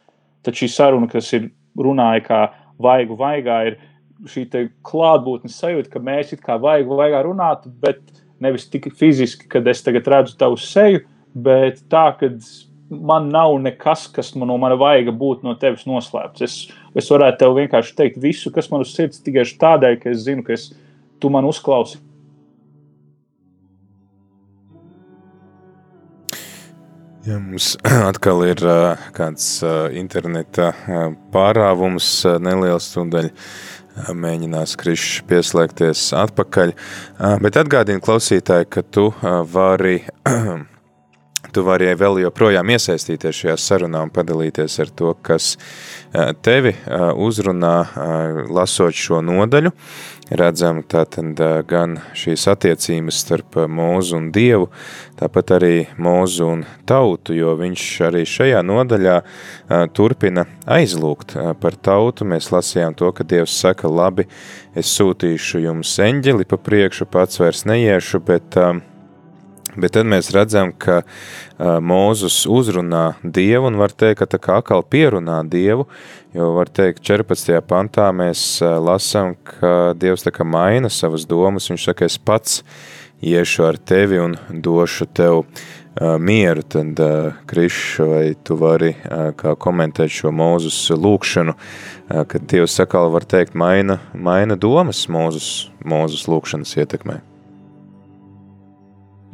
[0.45, 2.41] tad šī saruna kas ir runāja kā
[2.83, 3.79] vaigu vaigā, ir
[4.29, 4.45] šī
[4.87, 8.03] klātbūtnes sajūta, ka mēs it kā vaigu vaigā runātu, bet
[8.43, 11.03] nevis tik fiziski, kad es tagad redzu tavu seju,
[11.35, 12.31] bet tā, ka
[12.93, 16.45] man nav nekas, kas man no mana vaiga būtu no tevis noslēpts.
[16.45, 16.57] Es,
[16.99, 20.45] es varētu tev vienkārši teikt visu, kas man uz sirds tikai tādēļ, ka es zinu,
[20.47, 20.71] ka es,
[21.23, 22.03] tu man uzklausi
[27.23, 27.77] Ja mums
[28.11, 32.09] atkal ir uh, kāds uh, interneta uh, pārāvums
[32.43, 33.31] neliels tūdaļ,
[34.17, 36.71] mēģinās Krišs pieslēgties atpakaļ,
[37.45, 39.11] bet atgādini klausītāji, ka tu
[39.53, 39.99] vari
[41.53, 45.53] tu vari vēl joprojām iesaistīties šajā sarunā un padalīties ar to, kas
[46.41, 46.73] tevi
[47.27, 47.75] uzrunā,
[48.49, 49.75] lasot šo nodaļu
[50.39, 54.69] redzam tātad gan šīs attiecības starp mūzu un dievu,
[55.21, 59.19] tāpat arī mūzu un tautu, jo viņš arī šajā nodaļā
[59.97, 62.29] turpina aizlūgt par tautu.
[62.29, 64.29] Mēs lasījām to, ka dievs saka, labi,
[64.75, 68.59] es sūtīšu jums eņģeli pa priekšu, pats vairs neiešu, bet
[69.73, 74.59] Bet tad mēs redzam, ka uh, Mūzus uzrunā Dievu un var teikt, ka tā kā
[74.61, 75.87] atkal pierunā Dievu,
[76.35, 77.61] jo var teikt 14.
[77.69, 82.63] pantā mēs lasām, ka Dievs tā kā maina savas domas, viņš saka, es pats
[83.23, 85.45] iešu ar tevi un došu tev
[86.01, 86.97] mieru, tad
[87.47, 88.95] Krišs, vai tu vari
[89.37, 91.53] kā komentēt šo Mūzus lūkšanu,
[92.09, 97.19] kad Dievs sakal var teikt maina, maina domas Mūzus, Mūzus lūkšanas ietekmē.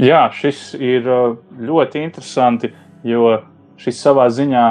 [0.02, 1.06] Jā, šis ir
[1.58, 2.72] ļoti interesanti,
[3.06, 3.38] jo
[3.78, 4.66] šis savā ziņā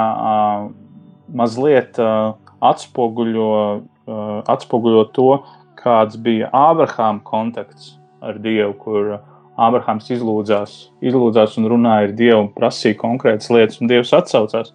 [1.34, 5.30] mazliet uh, atspoguļo, uh, atspoguļo to,
[5.78, 9.16] kāds bija Ābrahāma kontakts ar Dievu, kur
[9.58, 14.72] Ābrahāms izlūdzās, izlūdzās un runāja ar Dievu un prasīja konkrētas lietas, un Dievs atsaucās.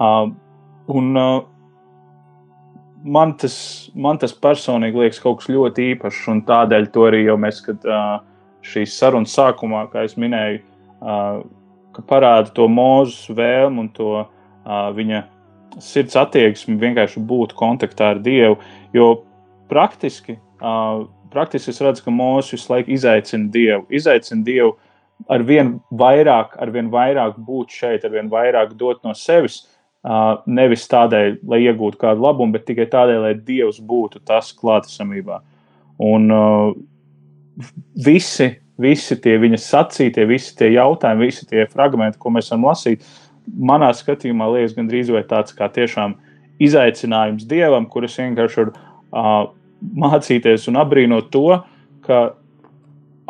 [0.00, 0.30] Uh,
[0.92, 1.12] un,
[3.02, 3.56] man, tas,
[3.94, 7.84] man tas personīgi liekas kaut kas ļoti īpašs, un tādēļ to arī jau mēs, kad
[8.66, 10.60] šīs sarunas sākumā, kā jau minēju,
[11.96, 14.24] ka parāda to mūžu vēlmu un to
[14.96, 15.22] viņa
[15.78, 18.58] sirds attieksmi vienkārši būt kontaktā ar Dievu.
[18.96, 19.10] Jo
[19.70, 20.38] praktiski,
[21.30, 23.86] praktiski es redzu, ka mūžs visu laiku izaicina Dievu.
[23.94, 24.74] Izaicina Dievu
[25.30, 29.62] ar vien vairāk, ar vien vairāk būt šeit, ar vien vairāk dot no sevis.
[30.48, 35.42] Nevis tādēļ, lai iegūtu kādu labumu, bet tikai tādēļ, lai Dievs būtu tas klātesamībā.
[36.00, 36.70] Un uh,
[38.04, 38.48] visi,
[38.80, 43.04] visi tie viņa sacītie, visi tie jautājumi, visi tie fragmenti, ko mēs varam lasīt,
[43.56, 46.16] manā skatījumā liekas gandrīz vai tāds kā tiešām
[46.60, 51.60] izaicinājums dievam, kurus vienkārši var uh, mācīties un apbrīnot to,
[52.04, 52.20] ka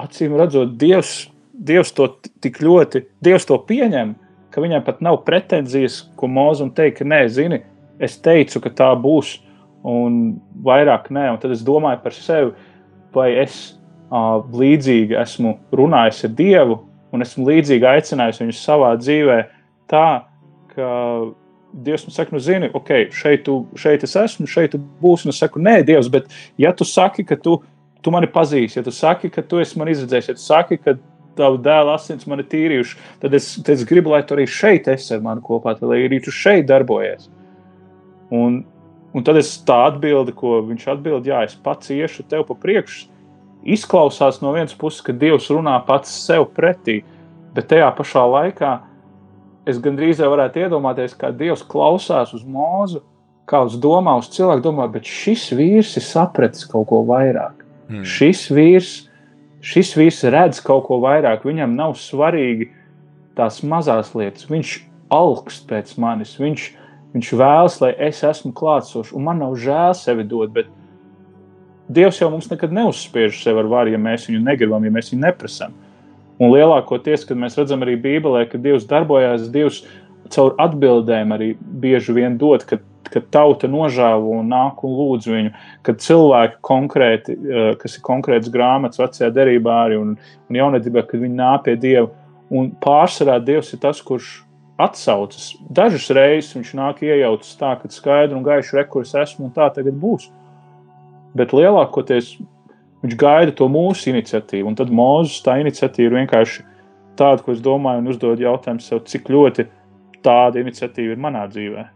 [0.01, 2.09] acīm redzot, Dievs, Dievs to
[2.43, 4.15] tik ļoti, Dievs to pieņem,
[4.51, 7.61] ka viņam pat nav pretenzijas, ko mūzum teikt, nē, zini,
[8.03, 9.37] es teicu, ka tā būs,
[9.87, 12.53] un vairāk nē, un tad es domāju par sevi,
[13.15, 13.61] vai es
[14.11, 16.81] līdzīgi esmu runājis ar Dievu,
[17.15, 19.39] un esmu līdzīgi aicinājis viņu savā dzīvē,
[19.91, 20.09] tā
[20.75, 20.91] ka
[21.73, 25.29] Dievs man saka, nu, zini, ok, šeit, tu, šeit es esmu, šeit tu būsi.
[25.29, 26.27] Un es saku, nē, Dievs, bet
[26.59, 27.61] ja tu saki, ka tu,
[28.03, 30.97] tu mani pazīsti, ja tu saki, ka tu esi man izredzējis, ja tu saki, ka
[31.39, 34.91] tavu dēlu asins man ir tīrījuši, tad es, tad es gribu, lai tu arī šeit
[34.91, 37.31] esi ar mani kopā, tad, lai arī tu šeit darbojies.
[38.35, 38.65] Un,
[39.15, 43.07] un tad es tā atbildi, ko viņš atbild, jā, es pats iešu tev pa priekšu.
[43.63, 47.03] Izklausās no vienas puses, ka Dievs runā pats sev pretī,
[47.55, 48.79] bet tajā pašā laikā
[49.71, 53.03] es gandrīz varētu iedomāties, kā Dievs klausās uz mūzu,
[53.51, 57.65] kā uz domā, uz cilvēku domā, bet šis vīrs ir sapratis kaut ko vairāk.
[57.91, 58.05] Mm.
[58.07, 58.93] Šis vīrs,
[59.65, 62.71] šis vīrs redz kaut ko vairāk, viņam nav svarīgi
[63.39, 64.47] tās mazās lietas.
[64.51, 64.77] Viņš
[65.11, 66.67] augst pēc manis, viņš,
[67.17, 70.71] viņš vēlas, lai es esmu klātsošs, un man nav žēl sevi dot, bet
[71.91, 75.25] Dievs jau mums nekad neuzspiež sevi ar varu, ja mēs viņu negribam, ja mēs viņu
[75.25, 75.73] neprasām.
[76.41, 79.83] Un lielākoties, kad mēs redzam arī Bībelē, ka Dievs darbojas, Dievs
[80.33, 85.51] caur atbildēm arī bieži vien dod, kad, kad tauta nožēlo un nāk un lūdz viņu,
[85.87, 90.15] kad cilvēki konkrēti, eh, kas ir konkrēts grāmatas vecajā derībā arī un,
[90.49, 92.09] un jaunatībā, kad viņi nāk pie Dieva.
[92.51, 94.41] Un pārsvarā Dievs ir tas, kurš
[94.81, 95.53] atsaucas.
[95.69, 99.99] Dažas reizes viņš nāk iejaucas tā, ka skaidri un gaiši rekurs esmu un tā tagad
[100.01, 100.31] būs.
[101.37, 102.39] Bet lielākoties
[103.05, 106.67] viņš gaida to mūsu iniciatīvu, un tad Mozus tā iniciatīva ir vienkārši
[107.21, 109.67] tāda, ko es domāju, un uzdod jautājumu sev, cik ļoti
[110.25, 111.87] tāda iniciatīva ir manā dzīvē.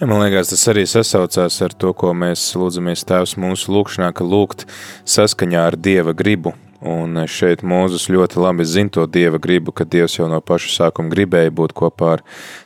[0.00, 4.26] Ja, man liekas, tas arī sasaucās ar to, ko mēs lūdzamies Tēvs mūsu lūgšanā, ka
[4.26, 4.66] lūgt
[5.06, 6.56] saskaņā ar Dieva gribu.
[6.82, 11.12] Un šeit Mūzes ļoti labi zina to Dieva gribu, ka Dievs jau no paša sākuma
[11.12, 12.24] gribēja būt kopā ar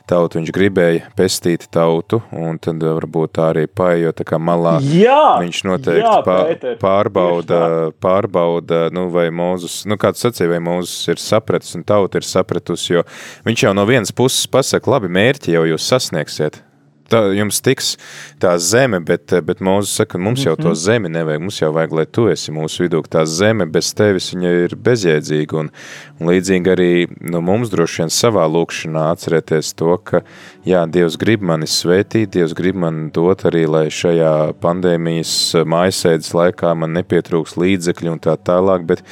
[0.09, 0.39] tautu.
[0.39, 4.77] Viņš gribēja pestīt tautu, un tad varbūt tā arī paējot tā kā malā.
[4.81, 7.61] Jā, viņš noteikti jā, Pēter, pārbauda,
[8.01, 12.95] pārbauda, nu vai Mūzes, nu kāds sacīja, vai Mūzes ir sapratis un tauta ir sapratusi,
[12.97, 13.05] jo
[13.45, 16.63] viņš jau no vienas puses pasaka, labi, mērķi jau jūs sasniegsiet,
[17.11, 17.93] tā, jums tiks
[18.41, 20.79] tā zeme, bet, bet Mūzes saka, mums jau to mhm.
[20.79, 24.53] zemi nevajag, mums jau vajag, lai tu esi mūsu vidū, tā zeme bez tevis viņa
[24.65, 25.71] ir bezjēdzīga, un,
[26.19, 26.91] un līdzīgi arī
[27.33, 30.23] no mums droši vien savā lūkšanā atcerēties to, ka,
[30.67, 34.33] jā, Dievs grib mani svētīt, Dievs grib man dot arī, lai šajā
[34.63, 35.33] pandēmijas
[35.67, 39.03] mājasēdes laikā man nepietrūks līdzekļi un tā tālāk, bet,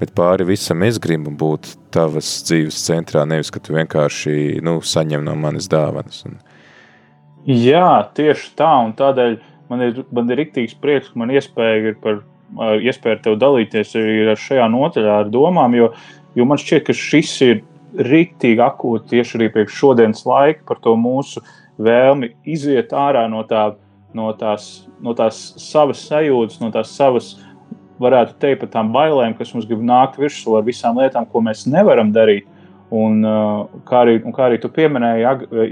[0.00, 5.24] bet pāri visam es gribu būt tavas dzīves centrā, nevis, ka tu vienkārši, nu, saņem
[5.26, 6.24] no manis dāvanas.
[6.28, 6.40] Un,
[7.48, 9.38] Jā, tieši tā, un tādēļ
[9.70, 12.22] man ir, man ir rīktīgs prieks, ka man iespēja ir par
[12.52, 15.90] iespēju ar tevi dalīties arī šajā notaļā ar domām, jo,
[16.36, 17.62] jo man šķiet, ka šis ir
[17.92, 21.42] rīktīgi akūti tieši arī priekš šodienas laika par to mūsu
[21.82, 23.72] vēlmi iziet ārā no, tā,
[24.16, 27.34] no, tās, no tās savas sajūtas, no tās savas,
[28.02, 31.66] varētu teikt, pat tām bailēm, kas mums grib nākt virsū ar visām lietām, ko mēs
[31.70, 32.48] nevaram darīt.
[32.92, 33.22] Un,
[33.88, 35.24] kā, arī, un kā arī tu pieminēji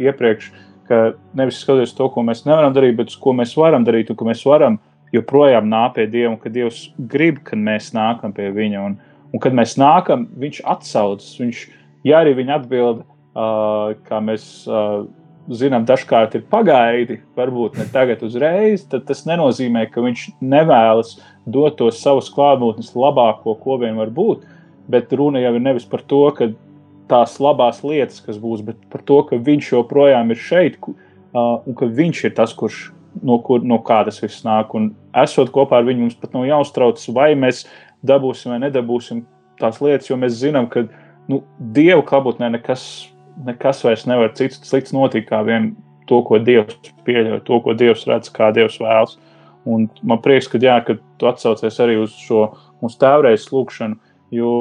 [0.08, 0.46] iepriekš,
[0.90, 4.18] ka nevis skatoties to, ko mēs nevaram darīt, bet uz ko mēs varam darīt, un
[4.18, 4.80] ka mēs varam
[5.14, 8.82] joprojām nākt pie Dieva, un ka Dievs grib, kad mēs nākam pie Viņa.
[8.88, 8.98] Un,
[9.30, 11.32] un kad mēs nākam, Viņš atsaucas.
[11.38, 11.64] Viņš,
[12.08, 15.04] ja arī Viņa atbild, uh, kā mēs uh,
[15.50, 21.16] zinām, dažkārt ir pagaidi, varbūt ne tagad uzreiz, tad tas nenozīmē, ka Viņš nevēlas
[21.46, 24.42] dot to savus klātbūtnes labāko, ko vien var būt.
[24.90, 26.50] Bet runa jau ir nevis par to, ka
[27.10, 30.94] tās labās lietas, kas būs, bet par to, ka viņš joprojām ir šeit uh,
[31.66, 32.88] un ka viņš ir tas, kurš
[33.22, 34.74] no, kur, no kā tas viss nāk.
[34.78, 34.92] Un
[35.24, 37.64] esot kopā ar viņu, mums pat nav jāuztraucas, vai mēs
[38.06, 39.24] dabūsim vai nedabūsim
[39.60, 40.86] tās lietas, jo mēs zinām, ka
[41.30, 41.42] nu,
[41.74, 42.84] Dieva klātbūtnē nekas,
[43.46, 45.74] nekas vairs nevar cits slikts notikt kā vien
[46.08, 49.18] to, ko Dievs pieļauj, to, ko Dievs redz, kā Dievs vēlas.
[49.68, 52.46] Un man prieks, ka, jā, ka tu atsaucies arī uz šo
[52.80, 53.98] mūsu tēvreiz lūgšanu,
[54.32, 54.52] jo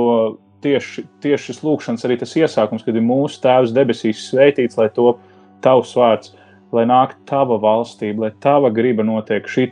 [0.63, 5.13] tieši, tieši šis lūkšanas arī tas iesākums, kad ir mūsu Tēvs debesīs svētīts, lai to
[5.63, 6.33] tavs vārds,
[6.75, 9.47] lai nāk tava valstība, lai tava griba notiek.
[9.49, 9.69] Šī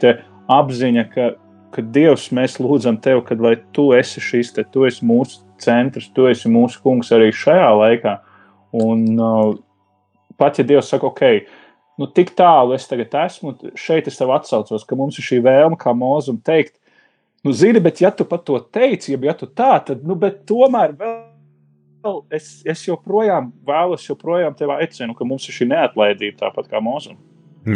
[0.51, 1.29] apziņa, ka,
[1.75, 6.09] ka Dievs mēs lūdzam tev, kad lai tu esi šis, te, tu esi mūsu centrs,
[6.15, 8.17] tu esi mūsu kungs arī šajā laikā.
[8.77, 9.55] Un uh,
[10.39, 11.47] pat ja Dievs saka, ok,
[11.99, 15.79] nu tik tālu es tagad esmu, šeit es tev atsaucos, ka mums ir šī vēlme,
[15.81, 16.77] kā mūzum teikt,
[17.45, 20.17] Nu, zini, bet ja tu pat to teici, ja, ja tu tā, tad, nu,
[20.49, 26.69] tomēr vēl es, es joprojām vēlos, joprojām tevi aicinu, ka mums ir šī neatlaidība tāpat
[26.71, 26.81] kā.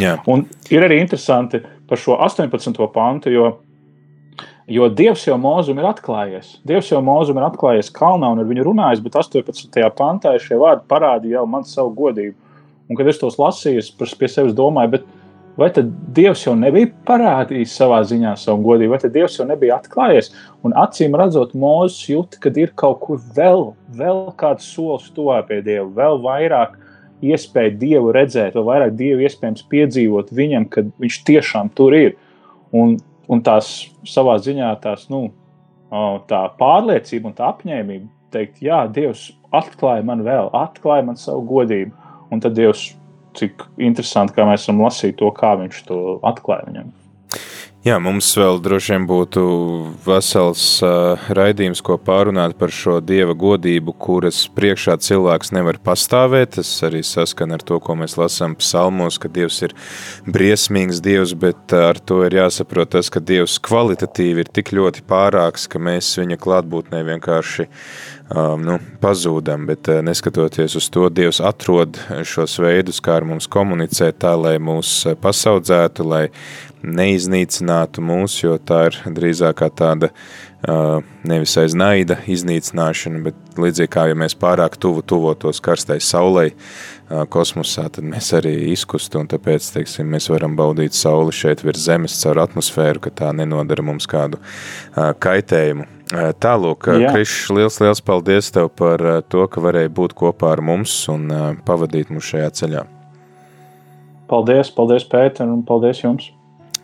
[0.00, 0.16] Jā.
[0.30, 2.80] Un ir arī interesanti par šo 18.
[2.94, 3.48] pantu, jo,
[4.72, 6.54] jo Dievs jau mūzum ir atklājies.
[6.68, 9.82] Dievs jau mūzum ir atklājies kalnā un ar viņu runājis, bet 18.
[9.98, 12.38] pantā šie vārdi parādīja jau man savu godību.
[12.88, 15.10] Un, kad es tos lasīju, es pie sevis domāju, bet
[15.56, 19.76] Vai tad Dievs jau nebija parādījis savā ziņā savu godību, vai tad Dievs jau nebija
[19.76, 20.30] atklājies?
[20.64, 23.66] Un acīm redzot, Mozus jūt, ka ir kaut kur vēl,
[23.98, 26.78] vēl kāds solis tuvāk pie Dieva, vēl vairāk
[27.22, 32.16] iespēju Dievu redzēt, vēl vairāk Dievu iespējams piedzīvot viņam, kad viņš tiešām tur ir.
[32.72, 32.96] Un,
[33.28, 33.68] un tās
[34.08, 35.26] savā ziņā tās, nu,
[36.28, 41.92] tā pārliecība un tā apņēmība teikt, jā, Dievs atklāja man vēl, atklāja man savu godību.
[42.32, 42.94] Un tad Dievs,
[43.38, 46.92] cik interesanti, kā mēs varam lasīt to, kā viņš to atklāja viņam.
[47.82, 49.40] Jā, mums vēl droši vien būtu
[50.04, 56.52] vesels uh, raidījums, ko pārunāt par šo dieva godību, kuras priekšā cilvēks nevar pastāvēt.
[56.60, 59.74] Tas arī saskan ar to, ko mēs lasām psalmos, ka dievs ir
[60.30, 65.66] briesmīgs dievs, bet ar to ir jāsaprot tas, ka dievs kvalitatīvi ir tik ļoti pārāks,
[65.66, 71.98] ka mēs viņa klātbūtnē vienkārši um, nu, pazūdam, bet uh, neskatoties uz to, dievs atrod
[72.22, 76.28] šos veidus, kā ar mums komunicēt tā, lai mūs pasaudzētu, lai
[76.82, 80.10] neiznīcinātu mūs, jo tā ir drīzāk tāda
[81.26, 86.52] nevis aiz naida iznīcināšana, bet līdzīgi kā ja mēs pārāk tuvu tuvotos karstai saulei
[87.32, 92.14] kosmosā, tad mēs arī izkustu, un tāpēc, teiksim, mēs varam baudīt sauli šeit virs zemes
[92.22, 94.40] caur atmosfēru, ka tā nenodara mums kādu
[94.94, 95.88] kaitējumu.
[96.12, 99.02] Tālūk, Krišs, liels, liels paldies tev par
[99.32, 101.30] to, ka varēji būt kopā ar mums un
[101.66, 102.84] pavadīt mūs šajā ceļā.
[104.28, 106.30] Paldies, paldies Pēter, un paldies jums!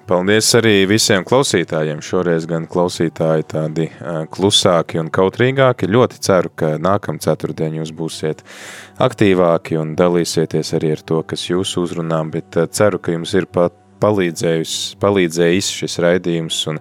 [0.08, 1.98] Paldies arī visiem klausītājiem.
[2.00, 3.88] Šoreiz gan klausītāji tādi
[4.32, 5.90] klusāki un kautrīgāki.
[5.92, 8.40] Ļoti ceru, ka nākamā ceturtdienā jūs būsiet
[9.04, 12.22] aktīvāki un dalīsieties arī ar to, kas jūs uzrunā.
[12.32, 16.80] Bet ceru, ka jums ir pat palīdzējis šis raidījums un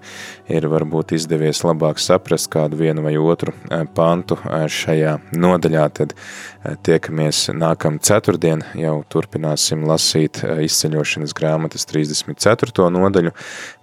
[0.51, 6.13] ir varbūt izdevies labāk saprast kādu vienu vai otru eh, pantu eh, šajā nodaļā, tad
[6.15, 12.89] eh, tiekamies nākam ceturtdien, jau turpināsim lasīt izceļošanas grāmatas 34.
[12.93, 13.33] nodaļu,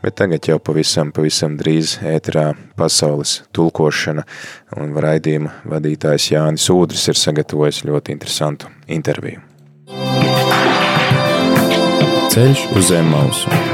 [0.04, 4.26] bet tagad jau pavisam, pavisam drīz ēterā pasaules tulkošana
[4.80, 9.53] un raidījuma vadītājs Jānis Ūdris ir sagatavojis ļoti interesantu interviju.
[12.34, 13.73] Ceļš uz zem mausu.